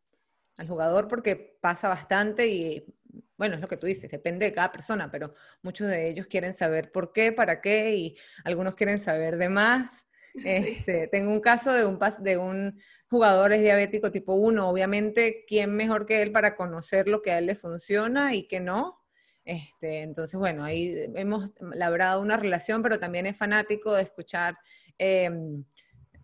[0.67, 2.96] jugador porque pasa bastante y
[3.37, 6.55] bueno, es lo que tú dices, depende de cada persona, pero muchos de ellos quieren
[6.55, 10.07] saber por qué, para qué y algunos quieren saber de más
[10.45, 12.79] Este, tengo un caso de un, de un
[13.09, 17.39] jugador es diabético tipo 1, obviamente, ¿quién mejor que él para conocer lo que a
[17.39, 19.03] él le funciona y que no?
[19.45, 24.57] Este, entonces, bueno, ahí hemos labrado una relación, pero también es fanático de escuchar
[24.99, 25.65] em,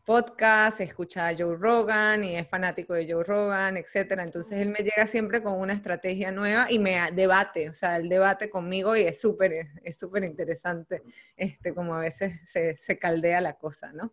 [0.05, 4.25] podcast, escucha a Joe Rogan y es fanático de Joe Rogan, etcétera.
[4.25, 8.09] Entonces él me llega siempre con una estrategia nueva y me debate, o sea, el
[8.09, 11.03] debate conmigo y es súper, es súper interesante,
[11.37, 14.13] este, como a veces se, se, caldea la cosa, ¿no?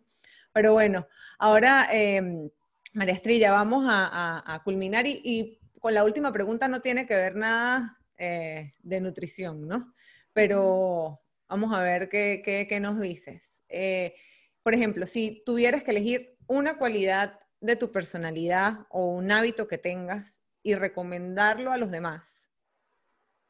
[0.52, 2.48] Pero bueno, ahora, eh,
[2.92, 7.98] María Estrella, vamos a, culminar y, con la última pregunta no tiene que ver nada
[8.18, 9.94] eh, de nutrición, ¿no?
[10.32, 13.64] Pero vamos a ver qué, qué, qué nos dices.
[13.68, 14.14] Eh,
[14.62, 19.78] por ejemplo, si tuvieras que elegir una cualidad de tu personalidad o un hábito que
[19.78, 22.50] tengas y recomendarlo a los demás,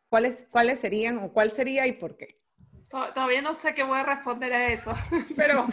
[0.08, 2.40] ¿cuáles, cuáles serían o cuál sería y por qué?
[2.88, 4.92] Todavía no sé qué voy a responder a eso,
[5.36, 5.66] pero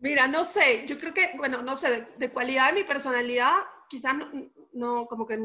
[0.00, 3.54] mira, no sé, yo creo que, bueno, no sé, de, cualidad de mi personalidad,
[3.88, 4.30] quizás no,
[4.72, 5.38] no, como que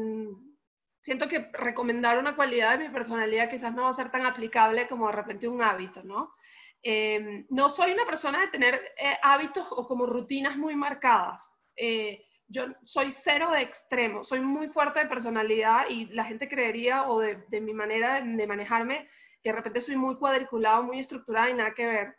[1.00, 4.86] siento que recomendar una cualidad de mi personalidad quizás no va a ser tan aplicable
[4.86, 6.34] como de repente un hábito, ¿no?
[6.82, 11.48] Em, no soy una persona de tener eh, hábitos o como rutinas muy marcadas.
[11.76, 17.08] Eh, yo soy cero de extremo, soy muy fuerte de personalidad y la gente creería
[17.08, 19.08] o de, mi manera de, manejarme
[19.42, 22.16] que de repente soy muy cuadriculado, muy estructurada y nada que ver.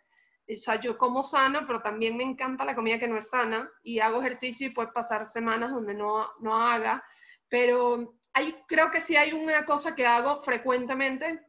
[0.49, 3.69] O sea, yo como sano, pero también me encanta la comida que no es sana
[3.83, 7.03] y hago ejercicio y puede pasar semanas donde no, no haga,
[7.47, 11.39] pero hay, creo que sí hay una cosa que hago frecuentemente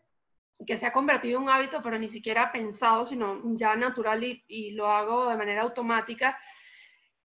[0.66, 4.70] que se ha convertido en un hábito, pero ni siquiera pensado, sino ya natural y,
[4.72, 6.38] lo hago de manera automática.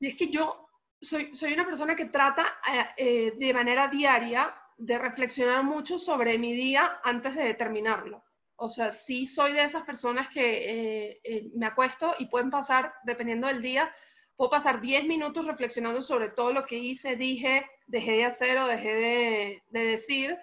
[0.01, 0.68] Y es que yo
[1.01, 6.39] soy, soy una persona que trata eh, eh, de manera diaria de reflexionar mucho sobre
[6.39, 8.24] mi día antes de determinarlo.
[8.57, 13.47] O sea, sí soy de esas personas que eh, me acuesto y pueden pasar, dependiendo
[13.47, 13.93] del día,
[14.37, 18.66] puedo pasar 10 minutos reflexionando sobre todo lo que hice, dije, dejé de hacer o
[18.66, 20.39] dejé de, de decir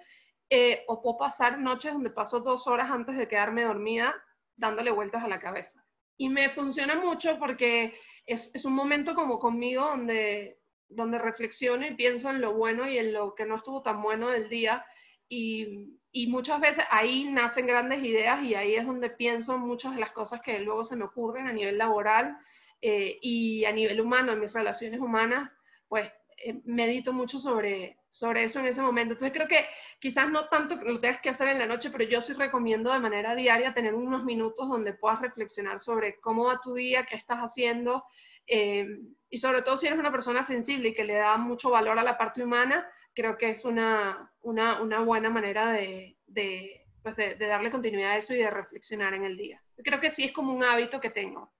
[0.50, 4.14] eh, o puedo pasar noches donde paso dos horas antes de quedarme dormida
[4.56, 5.84] dándole vueltas a la cabeza.
[6.16, 7.94] Y me funciona mucho porque
[8.24, 13.12] es, un momento como conmigo donde, donde reflexiono y pienso en lo bueno y en
[13.12, 14.84] lo que no estuvo tan bueno del día.
[15.28, 20.00] Y, y, muchas veces ahí nacen grandes ideas y ahí es donde pienso muchas de
[20.00, 22.38] las cosas que luego se me ocurren a nivel laboral
[22.80, 25.52] eh, y a nivel humano, en mis relaciones humanas,
[25.88, 26.10] pues
[26.44, 29.12] eh, medito mucho sobre, sobre eso en ese momento.
[29.12, 29.66] Entonces creo que
[29.98, 32.98] quizás no tanto lo tengas que hacer en la noche, pero yo sí recomiendo de
[32.98, 37.40] manera diaria tener unos minutos donde puedas reflexionar sobre cómo va tu día, qué estás
[37.40, 38.04] haciendo,
[38.46, 38.86] eh,
[39.28, 42.04] y sobre todo si eres una persona sensible y que le da mucho valor a
[42.04, 47.34] la parte humana, creo que es una, una, una buena manera de, de, pues de,
[47.34, 49.62] de darle continuidad a eso y de reflexionar en el día.
[49.84, 51.52] Creo que sí es como un hábito que tengo.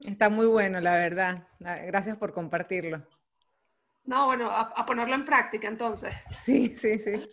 [0.00, 1.48] Está muy bueno, la verdad.
[1.58, 3.06] Gracias por compartirlo.
[4.06, 6.14] No, bueno, a, ponerlo en práctica entonces.
[6.44, 7.28] Sí, sí, sí.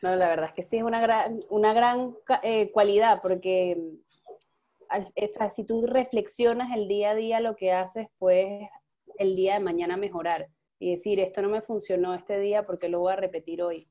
[0.00, 3.76] No, la verdad es que sí es una gran, una gran eh, cualidad porque
[5.14, 8.68] esa, si tú reflexionas el día a día lo que haces, pues
[9.18, 13.00] el día de mañana mejorar y decir, esto no me funcionó este día porque lo
[13.00, 13.88] voy a repetir hoy.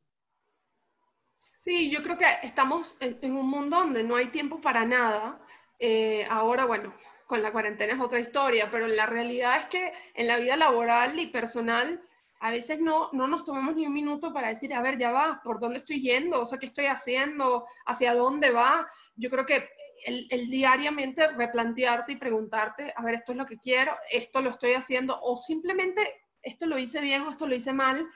[1.59, 5.41] Sí, yo creo que estamos en, un mundo donde no hay tiempo para nada.
[5.79, 6.93] Eh, ahora, bueno,
[7.33, 11.17] con la cuarentena es otra historia, pero la realidad es que en la vida laboral
[11.17, 11.99] y personal
[12.39, 15.41] a veces no, no nos tomamos ni un minuto para decir, a ver, ya va,
[15.43, 16.39] ¿por dónde estoy yendo?
[16.39, 17.65] O sea, ¿qué estoy haciendo?
[17.87, 18.85] ¿Hacia dónde va?
[19.15, 19.67] Yo creo que
[20.05, 24.73] el, diariamente replantearte y preguntarte, a ver, esto es lo que quiero, esto lo estoy
[24.73, 26.07] haciendo, o simplemente
[26.43, 28.07] esto lo hice bien o esto lo hice mal,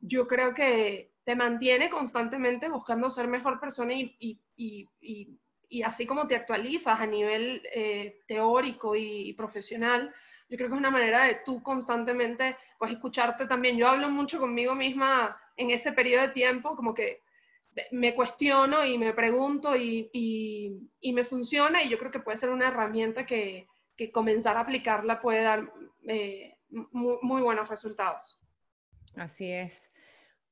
[0.00, 4.40] yo creo que te mantiene constantemente buscando ser mejor persona y
[5.82, 10.12] así como te actualizas a nivel eh, teórico y, profesional,
[10.48, 13.76] yo creo que es una manera de tú constantemente, pues escucharte también.
[13.76, 17.22] Yo hablo mucho conmigo misma en ese periodo de tiempo, como que
[17.90, 22.50] me cuestiono y me pregunto y, y, me funciona y yo creo que puede ser
[22.50, 23.66] una herramienta que,
[23.96, 25.72] que comenzar a aplicarla puede dar
[26.06, 28.38] eh, muy, muy buenos resultados.
[29.16, 29.92] Así es.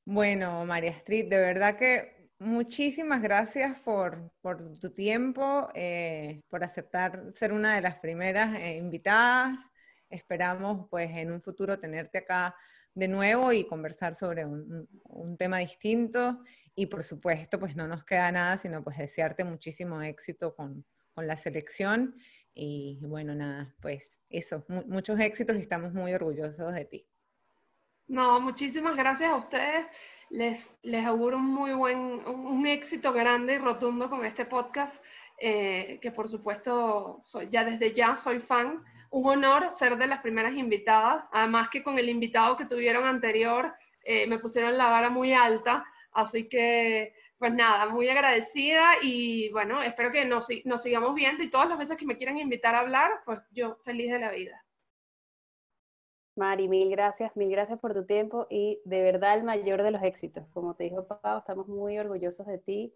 [0.05, 4.32] Bueno, María Street, de verdad que Muchísimas gracias por,
[4.81, 9.60] tu tiempo, eh, por aceptar ser una de las primeras eh, invitadas.
[10.10, 12.56] Esperamos pues en un futuro tenerte acá
[12.94, 16.40] de nuevo y conversar sobre un, tema distinto.
[16.74, 21.36] Y por supuesto, pues no nos queda nada sino pues desearte muchísimo éxito con, la
[21.36, 22.16] selección.
[22.55, 27.06] Y bueno, nada, pues eso, muchos éxitos y estamos muy orgullosos de ti.
[28.09, 29.86] No, muchísimas gracias a ustedes
[30.32, 34.96] les, auguro un muy buen, un, éxito grande y rotundo con este podcast.
[35.38, 38.82] eh, que por supuesto ya desde ya soy fan.
[39.10, 43.74] Un honor ser de las primeras invitadas, además que con el invitado que tuvieron anterior
[44.04, 49.82] eh, me pusieron la vara muy alta, así que pues nada, muy agradecida y bueno,
[49.82, 52.80] espero que nos, nos sigamos viendo y todas las veces que me quieran invitar a
[52.80, 54.64] hablar, pues yo feliz de la vida.
[56.34, 60.02] Mari, mil gracias, mil gracias por tu tiempo y de verdad el mayor de los
[60.02, 60.46] éxitos.
[60.52, 62.94] Como te dijo papá, estamos muy orgullosos de ti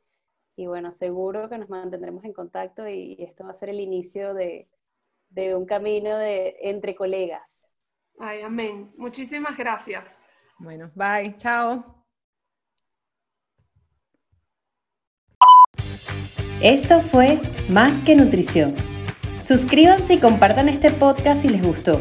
[0.56, 4.32] y bueno, seguro que nos mantendremos en contacto y esto va a ser el inicio
[4.32, 4.68] de,
[5.28, 7.66] de un camino de, entre colegas.
[8.18, 8.90] Ay, amén.
[8.96, 10.04] Muchísimas gracias.
[10.58, 11.84] Bueno, bye, chao.
[16.62, 17.38] Esto fue
[17.68, 18.74] Más que Nutrición.
[19.42, 22.00] Suscríbanse y compartan este podcast si les gustó.